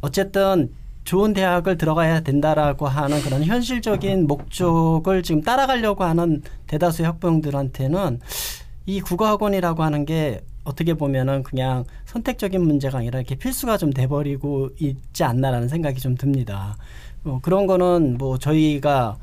어쨌든 0.00 0.72
좋은 1.04 1.32
대학을 1.34 1.78
들어가야 1.78 2.20
된다라고 2.20 2.88
하는 2.88 3.20
그런 3.22 3.44
현실적인 3.44 4.26
목적을 4.26 5.22
지금 5.22 5.42
따라가려고 5.42 6.02
하는 6.04 6.42
대다수의 6.66 7.06
학부형들한테는 7.06 8.20
이 8.86 9.00
국어학원이라고 9.00 9.82
하는 9.84 10.04
게 10.04 10.40
어떻게 10.64 10.94
보면은 10.94 11.42
그냥 11.42 11.84
선택적인 12.06 12.62
문제가 12.62 12.98
아니라 12.98 13.18
이렇게 13.18 13.34
필수가 13.34 13.78
좀 13.78 13.92
돼버리고 13.92 14.70
있지 14.78 15.24
않나라는 15.24 15.68
생각이 15.68 16.00
좀 16.00 16.14
듭니다. 16.16 16.76
어, 17.24 17.38
그런 17.42 17.66
거는 17.66 18.16
뭐 18.18 18.38
저희가 18.38 19.16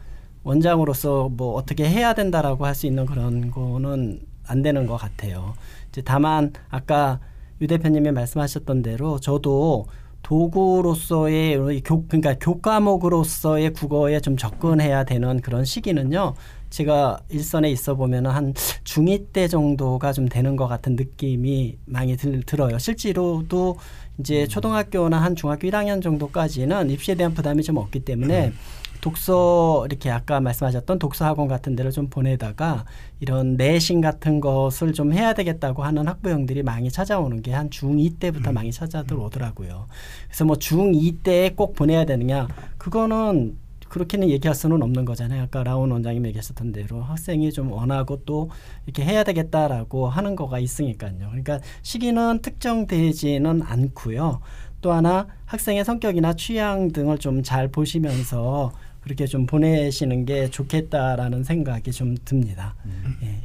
원장으로서 0.44 1.30
뭐 1.30 1.54
어떻게 1.56 1.88
해야 1.88 2.14
된다라고 2.14 2.66
할 2.66 2.76
수 2.76 2.88
있는 2.88 3.06
그런 3.06 3.52
거는 3.52 4.22
안 4.48 4.62
되는 4.62 4.86
것 4.88 4.98
같아요. 4.98 5.54
이제 5.90 6.02
다만 6.02 6.54
아까 6.70 7.20
유 7.62 7.68
대표님이 7.68 8.12
말씀하셨던 8.12 8.82
대로 8.82 9.20
저도 9.20 9.86
도구로서의 10.24 11.58
그러니까 11.84 12.36
교과목으로서의 12.40 13.74
국어에 13.74 14.20
좀 14.20 14.38
접근해야 14.38 15.04
되는 15.04 15.42
그런 15.42 15.66
시기는요. 15.66 16.34
제가 16.70 17.20
일선에 17.30 17.70
있어 17.72 17.96
보면은 17.96 18.32
한 18.32 18.54
중2 18.54 19.34
때 19.34 19.48
정도가 19.48 20.14
좀 20.14 20.28
되는 20.28 20.56
것 20.56 20.68
같은 20.68 20.96
느낌이 20.96 21.78
많이 21.86 22.16
들, 22.18 22.44
들어요. 22.44 22.78
실제로도 22.78 23.78
이제 24.20 24.48
초등학교나 24.48 25.22
한 25.22 25.36
중학교 25.36 25.68
1학년 25.68 26.02
정도까지는 26.02 26.90
입시에 26.90 27.16
대한 27.16 27.34
부담이 27.34 27.64
좀 27.64 27.78
없기 27.78 28.02
때문에 28.02 28.54
독서 29.02 29.86
이렇게 29.86 30.10
아까 30.10 30.42
말씀하셨던 30.42 31.00
독서 31.00 31.24
학원 31.26 31.48
같은 31.48 31.74
데를 31.74 31.90
좀 31.90 32.10
보내다가 32.10 32.84
이런 33.22 33.56
내신 33.56 34.02
같은 34.02 34.42
것을 34.42 34.92
좀 34.92 35.14
해야 35.14 35.34
되겠다고 35.34 35.84
하는 35.84 36.06
학부형들이 36.08 36.64
많이 36.64 36.92
찾아오는 36.92 37.42
게 37.42 37.54
한 37.54 37.70
중2 37.70 38.20
때부터 38.20 38.52
많이 38.52 38.72
찾아들 38.74 39.18
오더라고요. 39.18 39.88
그래서 40.28 40.46
뭐 40.46 40.58
중2 40.58 41.24
때에 41.24 41.52
꼭 41.52 41.76
보내야 41.76 42.06
되느냐? 42.06 42.48
그거는 42.78 43.58
그렇게는 43.90 44.30
얘기할 44.30 44.56
수는 44.56 44.82
없는 44.82 45.06
거잖아요. 45.06 45.44
아까 45.44 45.64
라온 45.64 45.92
원장님 45.92 46.26
얘기하셨던 46.28 46.72
대로 46.72 47.02
학생이 47.02 47.52
좀 47.52 47.72
원하고 47.72 48.24
또 48.26 48.50
이렇게 48.86 49.04
해야 49.04 49.24
되겠다라고 49.24 50.08
하는 50.08 50.36
거가 50.36 50.60
있으니까요. 50.60 51.18
그러니까 51.18 51.60
시기는 51.82 52.42
특정되지는 52.42 53.62
않고요. 53.64 54.42
또 54.82 54.94
하나 54.94 55.28
학생의 55.46 55.84
성격이나 55.84 56.34
취향 56.34 56.92
등을 56.92 57.18
좀 57.18 57.44
잘 57.44 57.68
보시면서 57.68 58.72
그렇게 59.02 59.26
좀 59.26 59.46
보내시는 59.46 60.26
게 60.26 60.50
좋겠다라는 60.50 61.44
생각이 61.44 61.92
좀 61.92 62.16
듭니다. 62.26 62.76
예. 63.24 63.42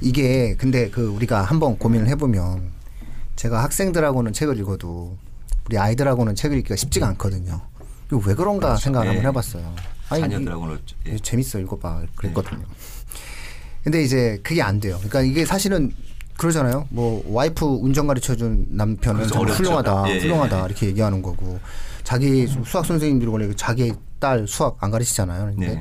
이게 0.00 0.54
근데 0.56 0.90
그 0.90 1.08
우리가 1.08 1.42
한번 1.42 1.78
고민을 1.78 2.06
해보면 2.08 2.70
제가 3.36 3.62
학생들하고는 3.64 4.32
책을 4.32 4.58
읽어도 4.58 5.16
우리 5.66 5.78
아이들하고는 5.78 6.34
책을 6.34 6.58
읽기가 6.58 6.76
쉽지가 6.76 7.08
않거든요. 7.08 7.60
이거 8.10 8.20
왜 8.26 8.34
그런가 8.34 8.68
그렇죠. 8.68 8.82
생각을 8.82 9.06
예. 9.06 9.10
한번 9.10 9.30
해봤어요. 9.30 9.74
아니, 10.08 10.22
자녀들하고는 10.22 10.78
예. 11.06 11.12
예, 11.12 11.18
재밌어 11.18 11.58
읽어봐 11.60 12.02
그랬거든요. 12.16 12.64
근데 13.84 14.02
이제 14.02 14.38
그게 14.42 14.60
안 14.60 14.80
돼요. 14.80 14.96
그러니까 14.96 15.22
이게 15.22 15.44
사실은 15.44 15.92
그러잖아요. 16.36 16.86
뭐 16.90 17.22
와이프 17.26 17.64
운전 17.64 18.06
가르쳐준 18.06 18.68
남편은 18.70 19.26
그렇죠. 19.26 19.54
훌륭하다, 19.54 20.04
예, 20.08 20.14
예, 20.16 20.20
훌륭하다 20.20 20.60
예. 20.60 20.64
이렇게 20.64 20.86
얘기하는 20.86 21.22
거고 21.22 21.60
자기 22.02 22.46
수학 22.46 22.84
선생님들이 22.86 23.30
원래 23.30 23.52
자기 23.54 23.92
딸 24.18 24.46
수학 24.48 24.76
안 24.80 24.90
가르치잖아요. 24.90 25.46
근데 25.46 25.74
네. 25.74 25.80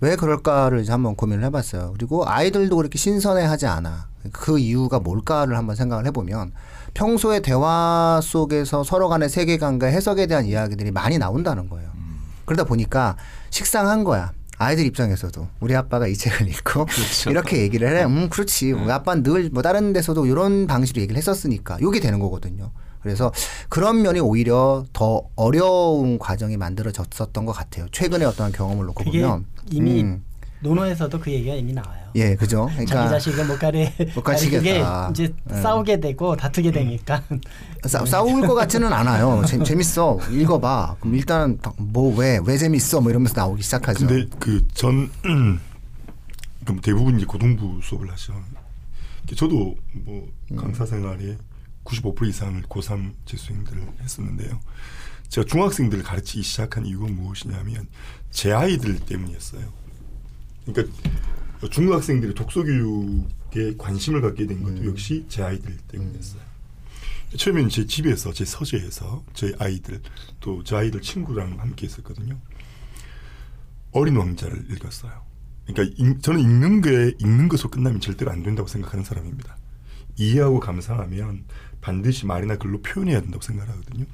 왜 0.00 0.16
그럴까를 0.16 0.80
이제 0.80 0.92
한번 0.92 1.16
고민을 1.16 1.44
해봤어요. 1.44 1.92
그리고 1.94 2.28
아이들도 2.28 2.76
그렇게 2.76 2.98
신선해하지 2.98 3.66
않아. 3.66 4.08
그 4.32 4.58
이유가 4.58 5.00
뭘까를 5.00 5.56
한번 5.56 5.74
생각을 5.76 6.06
해보면 6.06 6.52
평소에 6.94 7.40
대화 7.40 8.20
속에서 8.22 8.84
서로 8.84 9.08
간의 9.08 9.28
세계관과 9.28 9.86
해석에 9.86 10.26
대한 10.26 10.46
이야기들이 10.46 10.90
많이 10.90 11.18
나온다는 11.18 11.68
거예요. 11.68 11.88
그러다 12.44 12.64
보니까 12.64 13.16
식상한 13.50 14.04
거야. 14.04 14.32
아이들 14.60 14.84
입장에서도 14.86 15.46
우리 15.60 15.76
아빠가 15.76 16.08
이 16.08 16.14
책을 16.16 16.48
읽고 16.48 16.86
이렇게 17.30 17.58
얘기를 17.58 17.96
해. 17.96 18.04
음, 18.04 18.28
그렇지. 18.28 18.72
우리 18.72 18.90
아빠는 18.90 19.22
늘 19.22 19.50
뭐 19.52 19.62
다른 19.62 19.92
데서도 19.92 20.26
이런 20.26 20.66
방식으로 20.66 21.00
얘기를 21.02 21.16
했었으니까 21.16 21.78
요게 21.80 22.00
되는 22.00 22.18
거거든요. 22.18 22.72
그래서 23.00 23.30
그런 23.68 24.02
면이 24.02 24.18
오히려 24.18 24.84
더 24.92 25.22
어려운 25.36 26.18
과정이 26.18 26.56
만들어졌었던 26.56 27.46
것 27.46 27.52
같아요. 27.52 27.86
최근에 27.92 28.24
어떤 28.24 28.50
경험을 28.50 28.86
놓고 28.86 29.04
보면 29.04 29.44
이미 29.70 30.02
음, 30.02 30.24
논어에서도 30.60 31.20
그 31.20 31.30
얘기가 31.30 31.54
이미 31.54 31.72
나와요. 31.72 32.08
예, 32.16 32.34
그죠. 32.34 32.66
자기 32.74 32.86
그러니까 32.86 33.08
자식을 33.10 33.46
못 33.46 33.58
가리 33.58 33.88
못. 34.14 34.22
가르치게 34.22 34.58
이제 34.58 35.32
예. 35.50 35.54
싸우게 35.62 36.00
되고 36.00 36.36
다투게 36.36 36.72
되니까 36.72 37.22
싸, 37.86 38.04
싸울 38.04 38.46
것 38.46 38.54
같지는 38.54 38.92
않아요. 38.92 39.44
재, 39.46 39.58
재밌어. 39.62 40.18
읽어봐. 40.30 40.96
그럼 41.00 41.14
일단 41.14 41.58
뭐왜왜 41.76 42.56
재밌어? 42.56 43.00
뭐 43.00 43.10
이러면서 43.10 43.34
나오기 43.40 43.62
시작하죠. 43.62 44.06
근데 44.06 44.26
그전 44.38 45.10
그럼 46.64 46.80
대부분 46.82 47.16
이제 47.16 47.26
고등부 47.26 47.80
수업을 47.82 48.10
하죠. 48.12 48.34
저도 49.36 49.76
뭐 49.92 50.26
강사 50.56 50.84
생활에 50.86 51.36
95% 51.84 52.26
이상을 52.28 52.62
고3 52.62 53.12
재수생들을 53.26 53.82
했었는데요. 54.02 54.58
제가 55.28 55.46
중학생들을 55.46 56.02
가르치기 56.02 56.42
시작한 56.42 56.86
이유가 56.86 57.06
무엇이냐면 57.06 57.86
제 58.30 58.52
아이들 58.52 58.98
때문이었어요. 58.98 59.77
그러니까 60.72 60.94
중학생들이 61.70 62.34
독서 62.34 62.62
교육에 62.62 63.74
관심을 63.78 64.20
갖게 64.20 64.46
된 64.46 64.62
것도 64.62 64.86
역시 64.86 65.24
제 65.28 65.42
아이들 65.42 65.76
때문이었어요. 65.88 66.42
처음에는 67.36 67.68
제 67.68 67.86
집에서 67.86 68.32
제 68.32 68.44
서재에서 68.44 69.22
제 69.34 69.54
아이들 69.58 70.00
또 70.40 70.62
제 70.64 70.76
아이들 70.76 71.00
친구랑 71.02 71.58
함께 71.60 71.86
있었거든요. 71.86 72.38
어린 73.92 74.16
왕자를 74.16 74.66
읽었어요. 74.70 75.12
그러니까 75.66 75.94
읽- 76.02 76.22
저는 76.22 76.40
읽는 76.40 76.80
게 76.80 77.14
읽는 77.20 77.48
것으로 77.48 77.70
끝나면 77.70 78.00
절대로 78.00 78.30
안 78.30 78.42
된다고 78.42 78.68
생각하는 78.68 79.04
사람입니다. 79.04 79.56
이해하고 80.16 80.60
감상하면 80.60 81.44
반드시 81.80 82.26
말이나 82.26 82.56
글로 82.56 82.80
표현해야 82.82 83.20
된다고 83.20 83.42
생각하거든요. 83.42 84.04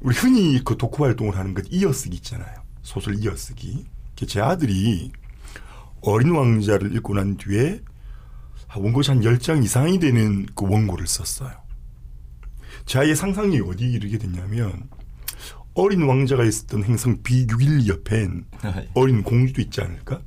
우리 0.00 0.14
흔히 0.14 0.62
그 0.64 0.76
독후 0.76 1.04
활동을 1.04 1.36
하는 1.36 1.54
것 1.54 1.64
이어쓰기 1.70 2.16
있잖아요. 2.16 2.62
소설 2.82 3.16
이어쓰기. 3.18 3.86
그제 4.18 4.40
아들이 4.40 5.12
어린 6.00 6.32
왕자를 6.32 6.94
읽고 6.96 7.14
난 7.14 7.36
뒤에 7.36 7.80
아, 8.66 8.78
원고시 8.78 9.12
한 9.12 9.20
10장 9.20 9.62
이상이 9.62 9.98
되는 10.00 10.46
그 10.54 10.66
원고를 10.68 11.06
썼어요. 11.06 11.52
제 12.84 12.98
아이의 12.98 13.14
상상력이 13.14 13.70
어디에 13.70 13.88
이르게 13.88 14.18
됐냐면 14.18 14.88
어린 15.74 16.02
왕자가 16.02 16.44
있었던 16.44 16.84
행성 16.84 17.22
B612 17.22 17.88
옆엔 17.88 18.44
어린 18.94 19.22
공주도 19.22 19.62
있지 19.62 19.80
않을까? 19.80 20.20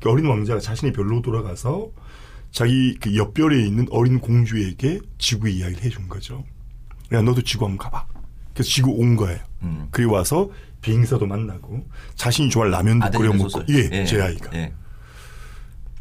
그 0.00 0.10
어린 0.10 0.26
왕자가 0.26 0.58
자신의 0.58 0.92
별로 0.92 1.22
돌아가서 1.22 1.90
자기 2.50 2.96
그 2.98 3.14
옆별에 3.16 3.64
있는 3.64 3.86
어린 3.90 4.18
공주에게 4.18 5.00
지구 5.18 5.48
이야기를 5.48 5.84
해준 5.84 6.08
거죠. 6.08 6.44
야 7.12 7.22
너도 7.22 7.42
지구 7.42 7.66
한번 7.66 7.78
가봐. 7.78 8.06
그래서 8.52 8.68
지구 8.68 8.90
온 8.90 9.14
거예요. 9.14 9.38
음. 9.62 9.86
그리고 9.92 10.14
와서 10.14 10.50
비행사도 10.80 11.26
만나고 11.26 11.86
자신이 12.14 12.50
좋아하는 12.50 12.76
라면도 12.76 13.18
끓여 13.18 13.32
먹고 13.32 13.48
소설. 13.48 13.66
예, 13.68 14.04
제 14.04 14.20
아이가 14.20 14.50
예. 14.54 14.72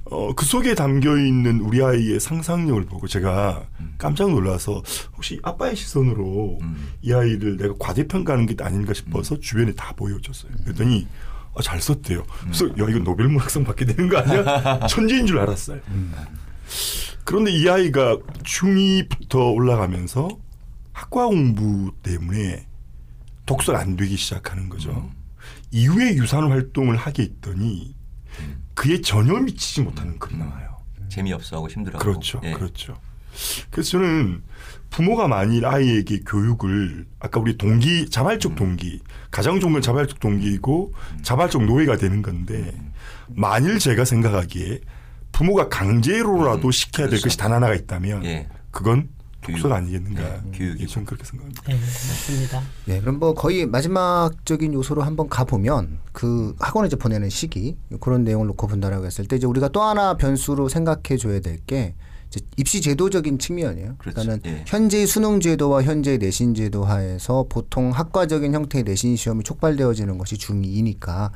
어, 0.06 0.34
그 0.34 0.44
속에 0.46 0.74
담겨 0.74 1.18
있는 1.18 1.60
우리 1.60 1.84
아이의 1.84 2.20
상상력을 2.20 2.84
보고 2.86 3.08
제가 3.08 3.68
깜짝 3.98 4.32
놀라서 4.32 4.82
혹시 5.16 5.40
아빠의 5.44 5.76
시선으로 5.76 6.58
음. 6.62 6.90
이 7.02 7.14
아이를 7.14 7.58
내가 7.58 7.76
과대평가하는 7.78 8.48
게 8.48 8.56
아닌가 8.64 8.94
싶어서 8.94 9.40
주변에 9.40 9.74
다 9.74 9.94
보여줬어요. 9.96 10.52
그랬더니 10.64 11.08
아, 11.56 11.62
잘 11.62 11.80
썼대요. 11.80 12.24
그래서 12.42 12.70
야 12.70 12.90
이거 12.90 13.00
노벨문학상 13.00 13.64
받게 13.64 13.86
되는 13.86 14.10
거 14.10 14.18
아니야? 14.18 14.80
천재인 14.90 15.28
줄 15.28 15.38
알았어요. 15.40 15.80
그런데 17.24 17.52
이 17.52 17.70
아이가 17.70 18.18
중2부터 18.44 19.54
올라가면서 19.54 20.28
학과 20.92 21.28
공부 21.28 21.92
때문에 22.02 22.66
독서가 23.50 23.80
안 23.80 23.96
되기 23.96 24.16
시작하는 24.16 24.70
거죠. 24.70 25.10
이후에 25.72 26.14
유산 26.14 26.52
활동을 26.52 26.96
하게 26.96 27.24
있더니 27.24 27.96
그에 28.76 29.02
전혀 29.02 29.34
미치지 29.40 29.82
못하는 29.82 30.20
글이 30.20 30.38
나와요. 30.38 30.78
재미없어 31.10 31.56
하고 31.58 31.68
힘들어하고. 31.68 32.04
그렇죠. 32.04 32.40
예. 32.44 32.54
그렇죠. 32.54 32.96
그래서 33.72 33.92
저는 33.92 34.44
부모가 34.92 35.28
만일 35.28 35.66
아이에게 35.66 36.20
교육을 36.28 37.08
아까 37.20 37.40
우리 37.40 37.58
동기 37.58 38.02
음. 38.02 38.10
자발적 38.12 38.56
동기 38.56 39.02
가장 39.32 39.60
좋은 39.60 39.74
건 39.74 39.82
자발적 39.82 40.20
동기이고 40.20 40.94
자발적 41.24 41.66
노예가 41.66 41.98
되는 41.98 42.22
건데 42.22 42.72
음. 42.78 42.94
만일 43.30 43.80
제가 43.80 44.06
생각하기에 44.06 44.82
부모가 45.32 45.70
강제로라도 45.70 46.70
시켜야 46.70 47.08
될 47.08 47.20
그렇죠. 47.20 47.24
것이 47.24 47.38
단 47.38 47.52
하나가 47.52 47.74
있다면 47.74 48.26
예. 48.26 48.48
그건. 48.70 49.10
독서가 49.42 49.78
아니겠는가. 49.78 50.22
예, 50.22 50.42
교육이죠. 50.58 50.84
예, 50.84 50.88
저는 50.88 51.06
그렇게 51.06 51.24
생각합니다. 51.24 51.64
네, 51.68 51.74
맞습니다. 51.74 52.62
네, 52.86 53.00
그럼 53.00 53.20
뭐 53.20 53.34
거의 53.34 53.66
마지막적인 53.66 54.74
요소로 54.74 55.02
한번 55.02 55.30
가 55.30 55.44
보면 55.46 56.00
그 56.12 56.56
학원에 56.60 56.88
이제 56.88 56.96
보내는 56.96 57.30
시기 57.30 57.78
그런 58.00 58.24
내용을 58.24 58.48
놓고 58.48 58.68
본다라고 58.68 59.06
했을 59.06 59.26
때 59.26 59.38
이제 59.38 59.48
우리가 59.48 59.70
또 59.70 59.82
하나 59.82 60.16
변수로 60.16 60.68
생각해 60.70 61.18
줘야 61.18 61.40
될 61.40 61.60
게 61.66 61.96
입시 62.58 62.80
제도적인 62.82 63.40
측면이에요. 63.40 63.96
그렇죠. 63.98 64.22
그러니까는 64.22 64.42
예. 64.46 64.64
현재의 64.68 65.08
수능 65.08 65.40
제도와 65.40 65.82
현재의 65.84 66.20
내신 66.20 66.54
제도 66.54 66.86
하에서 66.86 67.46
보통 67.50 67.90
학과적인 67.92 68.54
형태의 68.54 68.84
내신 68.84 69.16
시험이 69.16 69.44
촉발되어지는 69.44 70.18
것이 70.18 70.36
중2니까 70.36 71.32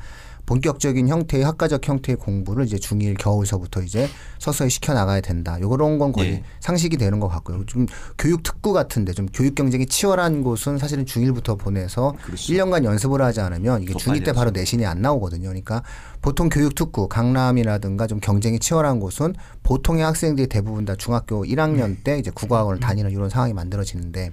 본격적인 0.46 1.08
형태의 1.08 1.44
학과적 1.44 1.86
형태의 1.86 2.16
공부를 2.16 2.64
이제 2.64 2.76
중1 2.76 3.18
겨울서부터 3.18 3.82
이제 3.82 4.08
서서히 4.38 4.70
시켜 4.70 4.94
나가야 4.94 5.20
된다. 5.20 5.58
요런 5.60 5.98
건 5.98 6.12
거의 6.12 6.32
예. 6.32 6.44
상식이 6.60 6.96
되는 6.96 7.20
것 7.20 7.28
같고요. 7.28 7.64
좀 7.66 7.86
교육 8.18 8.42
특구 8.42 8.72
같은데 8.72 9.12
좀 9.12 9.26
교육 9.32 9.54
경쟁이 9.54 9.86
치열한 9.86 10.42
곳은 10.42 10.78
사실은 10.78 11.04
중1부터 11.04 11.58
보내서 11.58 12.14
그렇죠. 12.22 12.52
1년간 12.52 12.84
연습을 12.84 13.22
하지 13.22 13.40
않으면 13.40 13.82
이게 13.82 13.92
더 13.92 13.98
중2 13.98 14.24
때 14.24 14.32
바로. 14.32 14.54
내신이 14.54 14.86
안 14.86 15.02
나오거든요. 15.02 15.48
그러니까 15.48 15.82
보통 16.22 16.48
교육 16.48 16.74
특구 16.74 17.08
강남이라든가 17.08 18.06
좀 18.06 18.20
경쟁이 18.20 18.58
치열한 18.58 19.00
곳은 19.00 19.34
보통의 19.62 20.04
학생들이 20.04 20.46
대부분 20.48 20.84
다 20.84 20.94
중학교 20.96 21.44
1학년 21.44 21.96
때 22.04 22.18
이제 22.18 22.30
국어학원을 22.30 22.80
다니는 22.80 23.10
이런 23.10 23.28
상황이 23.28 23.52
만들어지는데 23.52 24.32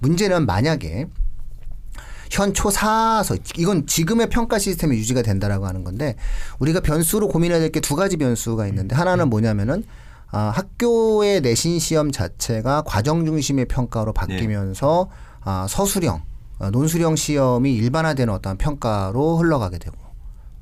문제는 0.00 0.46
만약에 0.46 1.06
현 2.32 2.54
초사서 2.54 3.36
이건 3.58 3.86
지금의 3.86 4.30
평가 4.30 4.58
시스템이 4.58 4.96
유지가 4.96 5.20
된다라고 5.20 5.66
하는 5.66 5.84
건데 5.84 6.16
우리가 6.60 6.80
변수로 6.80 7.28
고민해야 7.28 7.60
될 7.60 7.70
게 7.70 7.80
두 7.80 7.94
가지 7.94 8.16
변수가 8.16 8.66
있는데 8.68 8.96
하나는 8.96 9.28
뭐냐면은 9.28 9.84
아, 10.30 10.50
학교의 10.54 11.42
내신 11.42 11.78
시험 11.78 12.10
자체가 12.10 12.84
과정 12.86 13.26
중심의 13.26 13.66
평가로 13.66 14.14
바뀌면서 14.14 15.10
아, 15.42 15.66
서술형, 15.68 16.22
아, 16.58 16.70
논술형 16.70 17.16
시험이 17.16 17.74
일반화되는 17.74 18.32
어떤 18.32 18.56
평가로 18.56 19.36
흘러가게 19.36 19.76
되고 19.78 19.94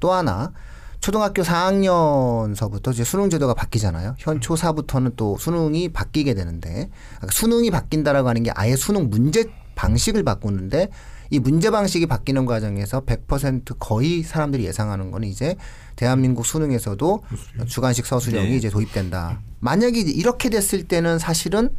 또 0.00 0.12
하나 0.12 0.52
초등학교 0.98 1.42
4학년서부터 1.42 2.92
이제 2.92 3.04
수능 3.04 3.30
제도가 3.30 3.54
바뀌잖아요. 3.54 4.16
현 4.18 4.40
초사부터는 4.40 5.12
또 5.16 5.36
수능이 5.38 5.90
바뀌게 5.90 6.34
되는데 6.34 6.90
그러니까 7.18 7.28
수능이 7.30 7.70
바뀐다라고 7.70 8.28
하는 8.28 8.42
게 8.42 8.50
아예 8.56 8.74
수능 8.74 9.08
문제 9.08 9.44
방식을 9.76 10.24
바꾸는데 10.24 10.88
이 11.30 11.38
문제 11.38 11.70
방식이 11.70 12.06
바뀌는 12.06 12.44
과정에서 12.44 13.02
100% 13.02 13.76
거의 13.78 14.22
사람들이 14.22 14.64
예상하는 14.64 15.10
거는 15.10 15.28
이제 15.28 15.56
대한민국 15.96 16.44
수능에서도 16.44 17.22
주관식 17.66 18.06
서술형이 18.06 18.50
네. 18.50 18.56
이제 18.56 18.68
도입된다. 18.68 19.40
만약에 19.60 20.00
이렇게 20.00 20.50
됐을 20.50 20.84
때는 20.84 21.18
사실은 21.18 21.70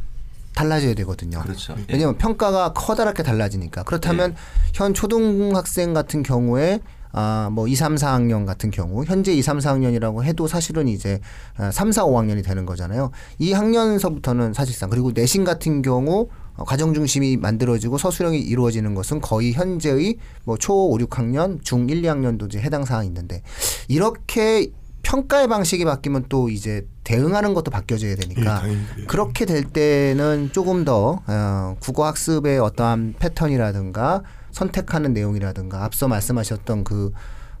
달라져야 0.54 0.94
되거든요. 0.94 1.40
그렇죠. 1.40 1.74
예. 1.78 1.92
왜냐하면 1.92 2.18
평가가 2.18 2.72
커다랗게 2.72 3.22
달라지니까. 3.22 3.84
그렇다면 3.84 4.34
현 4.74 4.94
초등학생 4.94 5.94
같은 5.94 6.22
경우에 6.22 6.80
아, 7.14 7.50
뭐 7.52 7.68
2, 7.68 7.74
3, 7.74 7.96
4학년 7.96 8.46
같은 8.46 8.70
경우 8.70 9.04
현재 9.04 9.34
2, 9.34 9.42
3, 9.42 9.58
4학년이라고 9.58 10.24
해도 10.24 10.46
사실은 10.46 10.88
이제 10.88 11.20
아, 11.56 11.70
3, 11.70 11.92
4, 11.92 12.04
5학년이 12.04 12.42
되는 12.44 12.64
거잖아요. 12.64 13.10
이 13.38 13.52
학년서부터는 13.52 14.54
사실상 14.54 14.88
그리고 14.88 15.12
내신 15.12 15.44
같은 15.44 15.82
경우 15.82 16.22
어, 16.22 16.28
과정 16.56 16.94
중심이 16.94 17.36
만들어지고 17.36 17.98
서술형이 17.98 18.38
이루어지는 18.40 18.94
것은 18.94 19.20
거의 19.20 19.52
현재의 19.52 20.18
뭐초 20.44 20.90
5, 20.90 20.98
6학년, 20.98 21.62
중 21.64 21.88
1, 21.88 22.02
2학년도 22.02 22.46
이제 22.46 22.60
해당 22.60 22.84
사항이 22.84 23.08
있는데 23.08 23.42
이렇게 23.88 24.70
평가의 25.02 25.48
방식이 25.48 25.84
바뀌면 25.84 26.26
또 26.28 26.48
이제 26.48 26.86
대응하는 27.04 27.54
것도 27.54 27.70
바뀌어져야 27.70 28.12
예, 28.12 28.14
되니까 28.14 28.60
그래요. 28.60 28.78
그렇게 29.08 29.44
될 29.44 29.64
때는 29.64 30.50
조금 30.52 30.84
더 30.84 31.20
어, 31.26 31.76
국어 31.80 32.06
학습의 32.06 32.58
어떠한 32.60 33.16
패턴이라든가 33.18 34.22
선택하는 34.52 35.12
내용이라든가 35.12 35.84
앞서 35.84 36.08
말씀하셨던 36.08 36.84
그 36.84 37.12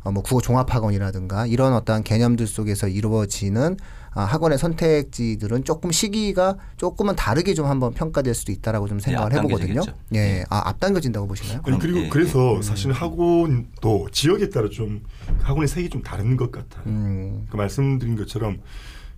어, 0.04 0.10
뭐 0.10 0.22
국어 0.22 0.40
종합학원이라든가 0.40 1.46
이런 1.46 1.74
어떠한 1.74 2.04
개념들 2.04 2.46
속에서 2.46 2.88
이루어지는 2.88 3.76
아, 3.76 4.01
학원의 4.20 4.58
선택지들은 4.58 5.64
조금 5.64 5.90
시기가 5.90 6.56
조금은 6.76 7.16
다르게 7.16 7.54
좀 7.54 7.66
한번 7.66 7.94
평가될 7.94 8.34
수도 8.34 8.52
있다라고 8.52 8.88
좀 8.88 8.98
생각을 8.98 9.32
해보거든요. 9.32 9.80
앞당겨지겠죠. 9.80 9.98
예, 10.14 10.44
아, 10.50 10.68
앞당겨진다고 10.68 11.26
보시나요? 11.26 11.54
아니 11.56 11.62
그럼, 11.64 11.78
그리고 11.78 11.98
예, 12.00 12.08
그래서 12.08 12.60
사실 12.62 12.92
학원도 12.92 14.08
지역에 14.12 14.50
따라 14.50 14.68
좀 14.68 15.02
학원의 15.40 15.68
색이 15.68 15.88
좀 15.88 16.02
다른 16.02 16.36
것 16.36 16.52
같아요. 16.52 16.82
음, 16.86 17.46
그 17.50 17.56
말씀드린 17.56 18.16
것처럼 18.16 18.60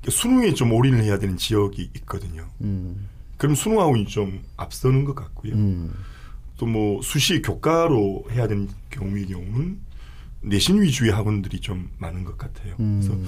수능에 0.08 0.54
좀 0.54 0.72
올인을 0.72 1.02
해야 1.02 1.18
되는 1.18 1.36
지역이 1.36 1.90
있거든요. 1.96 2.46
음, 2.60 3.08
그럼 3.36 3.54
수능 3.54 3.80
학원이 3.80 4.06
좀 4.06 4.42
앞서는 4.56 5.04
것 5.04 5.14
같고요. 5.14 5.54
음, 5.54 5.92
또뭐 6.56 7.02
수시 7.02 7.42
교과로 7.42 8.24
해야 8.30 8.46
되는 8.46 8.68
경우의 8.90 9.26
경우는 9.26 9.78
내신 10.44 10.80
위주의 10.80 11.10
학원들이 11.10 11.60
좀 11.60 11.90
많은 11.98 12.24
것 12.24 12.36
같아요. 12.36 12.74
음. 12.78 13.00
그래서 13.00 13.18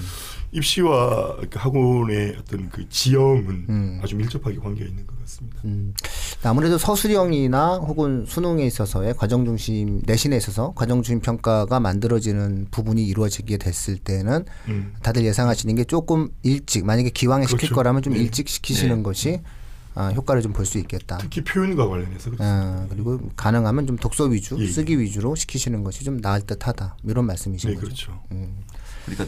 입시와 0.52 1.36
그 1.50 1.58
학원의 1.58 2.36
어떤 2.38 2.68
그 2.70 2.88
지형은 2.88 3.66
음. 3.68 4.00
아주 4.02 4.16
밀접하게 4.16 4.58
관계가 4.58 4.88
있는 4.88 5.06
것 5.06 5.18
같습니다. 5.20 5.58
음, 5.64 5.94
아무래도 6.42 6.78
서술형이나 6.78 7.78
혹은 7.78 8.24
수능에 8.26 8.64
있어서의 8.64 9.14
과정 9.14 9.44
중심 9.44 10.02
내신에 10.04 10.36
있어서 10.36 10.72
과정 10.76 11.02
중심 11.02 11.20
평가가 11.20 11.80
만들어지는 11.80 12.68
부분이 12.70 13.04
이루어지게 13.06 13.56
됐을 13.58 13.98
때는 13.98 14.44
음. 14.68 14.94
다들 15.02 15.24
예상하시는 15.24 15.74
게 15.74 15.84
조금 15.84 16.28
일찍 16.42 16.84
만약에 16.84 17.10
기왕에 17.10 17.46
시킬 17.46 17.58
그렇죠. 17.58 17.74
거라면 17.74 18.02
좀 18.02 18.12
네. 18.12 18.20
일찍 18.20 18.48
시키시는 18.48 18.96
네. 18.98 19.02
것이 19.02 19.40
아, 19.96 20.10
효과를 20.10 20.42
좀 20.42 20.52
볼 20.52 20.66
수 20.66 20.78
있겠다. 20.78 21.16
특히 21.18 21.42
표현과 21.42 21.88
관련해서. 21.88 22.30
아, 22.38 22.86
그리고 22.90 23.18
가능하면 23.34 23.86
좀 23.86 23.96
독서 23.96 24.24
위주, 24.24 24.56
예, 24.58 24.64
예. 24.64 24.66
쓰기 24.68 24.98
위주로 25.00 25.34
시키시는 25.34 25.82
것이 25.84 26.04
좀 26.04 26.20
나을 26.20 26.42
듯하다. 26.42 26.96
이런 27.04 27.24
말씀이신 27.26 27.70
네, 27.70 27.74
거죠. 27.76 27.86
그렇죠. 27.86 28.22
음. 28.32 28.56
그러니까 29.06 29.26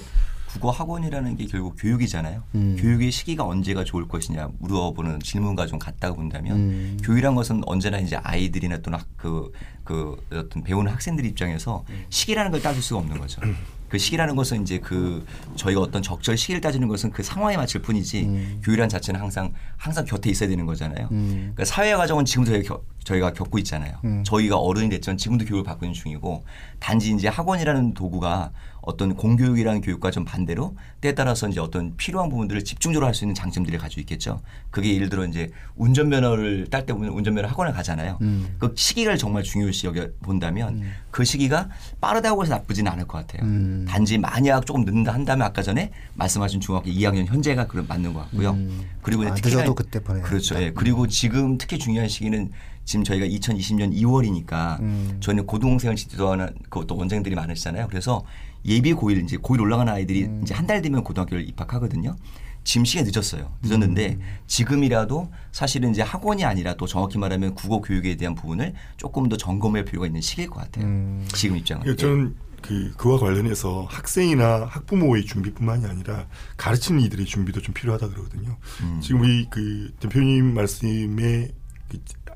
국어 0.53 0.71
학원이라는 0.71 1.37
게 1.37 1.47
결국 1.47 1.75
교육이잖아요. 1.79 2.43
음. 2.55 2.77
교육의 2.79 3.11
시기가 3.11 3.45
언제가 3.47 3.83
좋을 3.85 4.09
것이냐 4.09 4.51
물어보는 4.59 5.21
질문과 5.21 5.67
좀 5.67 5.79
같다고 5.79 6.17
본다면 6.17 6.57
음. 6.57 6.99
교육이란 7.03 7.35
것은 7.35 7.63
언제나 7.67 7.99
이제 7.99 8.17
아이들이나 8.17 8.79
또는 8.79 8.99
학- 8.99 9.07
그, 9.17 9.51
그 9.85 10.17
어떤 10.33 10.63
배우는 10.65 10.93
학생들 10.93 11.25
입장에서 11.25 11.85
음. 11.89 12.05
시기라는 12.11 12.51
걸 12.51 12.61
따질 12.61 12.83
수가 12.83 13.01
없는 13.01 13.19
거죠. 13.19 13.41
그 13.89 13.99
시기라는 13.99 14.37
것은 14.37 14.63
이제 14.63 14.79
그 14.79 15.25
저희가 15.57 15.81
어떤 15.81 16.03
적절 16.03 16.37
시기를 16.37 16.61
따지는 16.61 16.89
것은 16.89 17.11
그 17.11 17.23
상황에 17.23 17.57
맞출 17.57 17.81
뿐이지 17.83 18.23
음. 18.25 18.61
교육이란 18.63 18.89
자체는 18.89 19.19
항상 19.21 19.53
항상 19.77 20.05
곁에 20.05 20.29
있어야 20.31 20.49
되는 20.49 20.67
거잖아요. 20.67 21.09
음. 21.11 21.53
그러니까 21.55 21.65
사회 21.65 21.95
과정은 21.95 22.25
지금도 22.25 22.51
저희가, 22.53 22.75
겪- 22.75 22.85
저희가 23.09 23.33
겪고 23.33 23.59
있잖아요. 23.59 23.95
음. 24.05 24.23
저희가 24.25 24.57
어른이 24.59 24.91
됐지만 24.91 25.17
지금도 25.17 25.45
교육을 25.47 25.65
받고 25.65 25.87
있는 25.87 25.95
중이고 25.95 26.45
단지 26.79 27.13
이제 27.13 27.29
학원이라는 27.29 27.95
도구가 27.95 28.51
어떤 28.83 29.17
공교육이라는 29.17 29.81
교육과 29.83 30.11
좀 30.11 30.25
반대로 30.25 30.75
때에 31.03 31.15
따라서 31.15 31.47
이제 31.49 31.61
어떤 31.61 31.95
필요한 31.97 32.31
부분들을 32.31 32.65
집중적으로 32.65 33.07
할 33.07 33.15
수 33.15 33.25
있는 33.25 33.35
장점들을 33.35 33.79
가지고 33.79 34.01
있겠죠. 34.03 34.41
그게 34.71 34.95
예를 34.95 35.09
들어 35.09 35.27
이제 35.27 35.51
운전면허를 35.77 36.69
딸 36.71 36.87
때 36.87 36.93
보면 36.93 37.11
운전면허 37.11 37.49
학원을 37.51 37.73
가잖아요. 37.73 38.19
음. 38.23 38.55
그 38.59 38.73
시기를 38.77 39.19
정말 39.19 39.43
중요시 39.43 39.89
여겨 39.89 40.09
본다면 40.23 40.83
그 41.11 41.25
시기가 41.25 41.69
빠르다고 42.01 42.43
해서 42.45 42.55
나쁘지는 42.55 42.91
않을 42.93 43.07
것 43.07 43.19
같아요. 43.19 43.47
음. 43.47 43.85
단지 43.89 44.17
만약 44.17 44.65
조금 44.65 44.85
늦는다 44.85 45.13
한다면 45.13 45.47
아까 45.47 45.61
전에 45.63 45.91
말씀하신 46.15 46.61
중학교 46.61 46.89
2학년 46.91 47.27
현재가 47.27 47.67
그런 47.67 47.87
맞는 47.89 48.15
것 48.15 48.21
같고요. 48.21 48.51
음. 48.53 48.87
그리고 49.03 49.23
이제 49.25 49.33
아, 49.33 49.35
특히나 49.35 49.75
그때 49.75 50.01
보내야 50.01 50.23
그렇죠. 50.23 50.55
예. 50.63 50.71
그리고 50.73 51.07
지금 51.09 51.59
특히 51.59 51.79
중요한 51.79 52.09
시기는 52.09 52.51
지금 52.89 53.05
저희가 53.05 53.27
2020년 53.27 53.93
2월이니까 53.93 54.81
음. 54.81 55.19
저희는 55.21 55.45
고등생을 55.45 55.95
지도하는 55.95 56.49
그것도 56.71 56.97
원장들이 56.97 57.35
많으시잖아요. 57.35 57.87
그래서 57.91 58.25
예비 58.65 58.95
고1 58.95 59.23
이제 59.25 59.37
고1 59.37 59.61
올라가는 59.61 59.93
아이들이 59.93 60.25
음. 60.25 60.41
이제 60.43 60.55
한 60.55 60.67
달 60.67 60.81
되면 60.81 61.05
고등학교를 61.05 61.47
입학하거든요. 61.51 62.17
지금 62.65 62.87
시기가 62.87 63.05
늦었어요. 63.11 63.53
늦었는데 63.63 64.15
음. 64.15 64.21
지금이라도 64.47 65.31
사실은 65.53 65.91
이제 65.91 66.01
학원이 66.01 66.47
아니라 66.47 66.75
또 66.77 66.87
정확히 66.87 67.19
말하면 67.19 67.55
국어 67.55 67.83
교육에 67.83 68.17
대한 68.17 68.35
부분을 68.35 68.73
조금 68.97 69.29
더 69.29 69.37
점검할 69.37 69.85
필요가 69.85 70.07
있는 70.07 70.23
시기일 70.23 70.49
것 70.49 70.61
같아요. 70.61 70.87
음. 70.87 71.27
지금 71.35 71.59
입장은. 71.59 71.83
그러니까 71.83 72.01
저는 72.01 72.35
그 72.63 72.93
그와 72.97 73.19
관련해서 73.19 73.87
학생이나 73.91 74.65
학부모의 74.65 75.27
준비뿐만이 75.27 75.85
아니라 75.85 76.27
가르치는 76.57 77.03
이들의 77.03 77.27
준비도 77.27 77.61
좀 77.61 77.75
필요하다 77.75 78.09
그러거든요. 78.09 78.57
음. 78.83 78.99
지금 79.03 79.21
우리 79.21 79.47
그 79.51 79.93
대표님 80.01 80.55
말씀에 80.55 81.49
그 81.49 81.58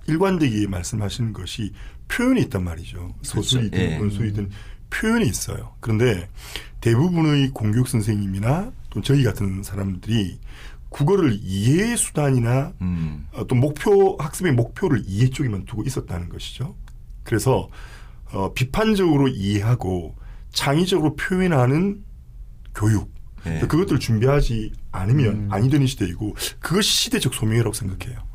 일관되게 0.07 0.67
말씀하시는 0.67 1.33
것이 1.33 1.73
표현이 2.09 2.41
있단 2.43 2.65
말이죠. 2.65 3.15
소설이든 3.23 3.79
예. 3.79 3.99
원소이든 3.99 4.51
표현이 4.91 5.27
있어요. 5.27 5.75
그런데 5.81 6.29
대부분의 6.81 7.51
공교육 7.51 7.89
선생님이나 7.89 8.73
또 8.91 9.01
저희 9.01 9.25
같은 9.25 9.63
사람들이 9.63 10.39
국어를 10.91 11.39
이해의 11.41 11.97
수단이나 11.97 12.75
음. 12.83 13.27
어떤 13.33 13.61
목표 13.61 14.17
학습의 14.19 14.53
목표를 14.53 15.03
이해 15.07 15.31
쪽에만 15.31 15.65
두고 15.65 15.85
있었다는 15.85 16.29
것이죠. 16.29 16.77
그래서 17.23 17.71
어, 18.33 18.53
비판적으로 18.53 19.29
이해하고 19.29 20.17
창의적으로 20.51 21.17
표현하는 21.17 22.05
교육 22.75 23.11
네. 23.45 23.61
그것들을 23.61 23.99
준비하지 23.99 24.73
않으면 24.93 25.49
아니 25.51 25.69
되는 25.71 25.87
시대이고 25.87 26.37
그것이 26.61 26.93
시대적 26.93 27.35
소명이라고 27.35 27.73
생각해요. 27.73 28.32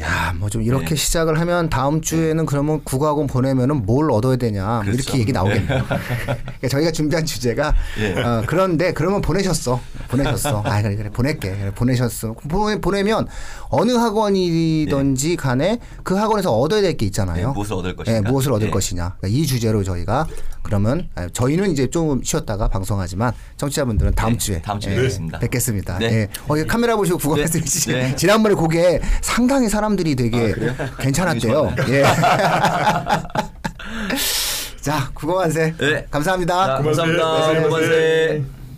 야, 0.00 0.32
뭐 0.36 0.48
좀 0.48 0.62
이렇게 0.62 0.90
네. 0.90 0.94
시작을 0.96 1.40
하면 1.40 1.68
다음 1.68 2.00
주에는 2.00 2.46
그러면 2.46 2.80
국어학원 2.84 3.26
보내면은 3.26 3.84
뭘 3.84 4.10
얻어야 4.10 4.36
되냐 4.36 4.64
뭐 4.64 4.80
그렇죠. 4.82 4.98
이렇게 4.98 5.18
얘기 5.18 5.32
나오겠네요. 5.32 5.84
그러니까 5.88 6.68
저희가 6.70 6.92
준비한 6.92 7.24
주제가 7.26 7.74
예. 8.00 8.14
어, 8.20 8.42
그런데 8.46 8.92
그러면 8.92 9.20
보내셨어, 9.20 9.80
보내셨어. 10.08 10.62
아 10.66 10.82
그래 10.82 10.94
그래 10.96 11.10
보낼게. 11.10 11.50
그래, 11.50 11.72
보내셨어. 11.74 12.34
보내, 12.48 12.80
보내면 12.80 13.26
어느 13.70 13.92
학원이든지 13.92 15.36
간에 15.36 15.78
그 16.02 16.14
학원에서 16.14 16.56
얻어야 16.56 16.80
될 16.80 16.96
게 16.96 17.04
있잖아요. 17.06 17.48
네, 17.48 17.52
무엇을 17.54 17.74
얻을. 17.74 17.94
예, 18.06 18.20
무엇을 18.20 18.52
얻을 18.52 18.68
네. 18.68 18.72
것이냐. 18.72 19.16
그러니까 19.20 19.28
이 19.38 19.46
주제로 19.46 19.84
저희가 19.84 20.26
그러면 20.68 21.08
아, 21.14 21.26
저희는 21.32 21.70
이제 21.70 21.88
좀 21.88 22.22
쉬었다가 22.22 22.68
방송하지만 22.68 23.32
청취자분들은 23.56 24.12
다음 24.14 24.32
네, 24.34 24.38
주에 24.38 24.60
다음 24.60 24.78
주에 24.78 24.92
예, 24.92 24.96
뵙겠습니다. 24.96 25.38
뵙겠습니다. 25.38 25.98
네. 25.98 26.06
예. 26.06 26.28
어, 26.46 26.54
카메라 26.66 26.94
보시고 26.94 27.16
국어 27.16 27.36
네. 27.36 27.40
말씀이시죠. 27.42 27.92
네. 27.92 28.14
지난번에 28.14 28.54
그게 28.54 29.00
상당히 29.22 29.70
사람들이 29.70 30.14
되게 30.14 30.54
괜찮았대요. 30.98 31.74
예. 31.88 32.04
자, 34.82 35.10
국어 35.14 35.36
만세. 35.36 35.74
네. 35.78 36.06
감사합니다. 36.10 36.66
자, 36.66 36.82
감사합니다. 36.82 37.24
고만세. 37.24 37.62
고만세. 37.62 38.57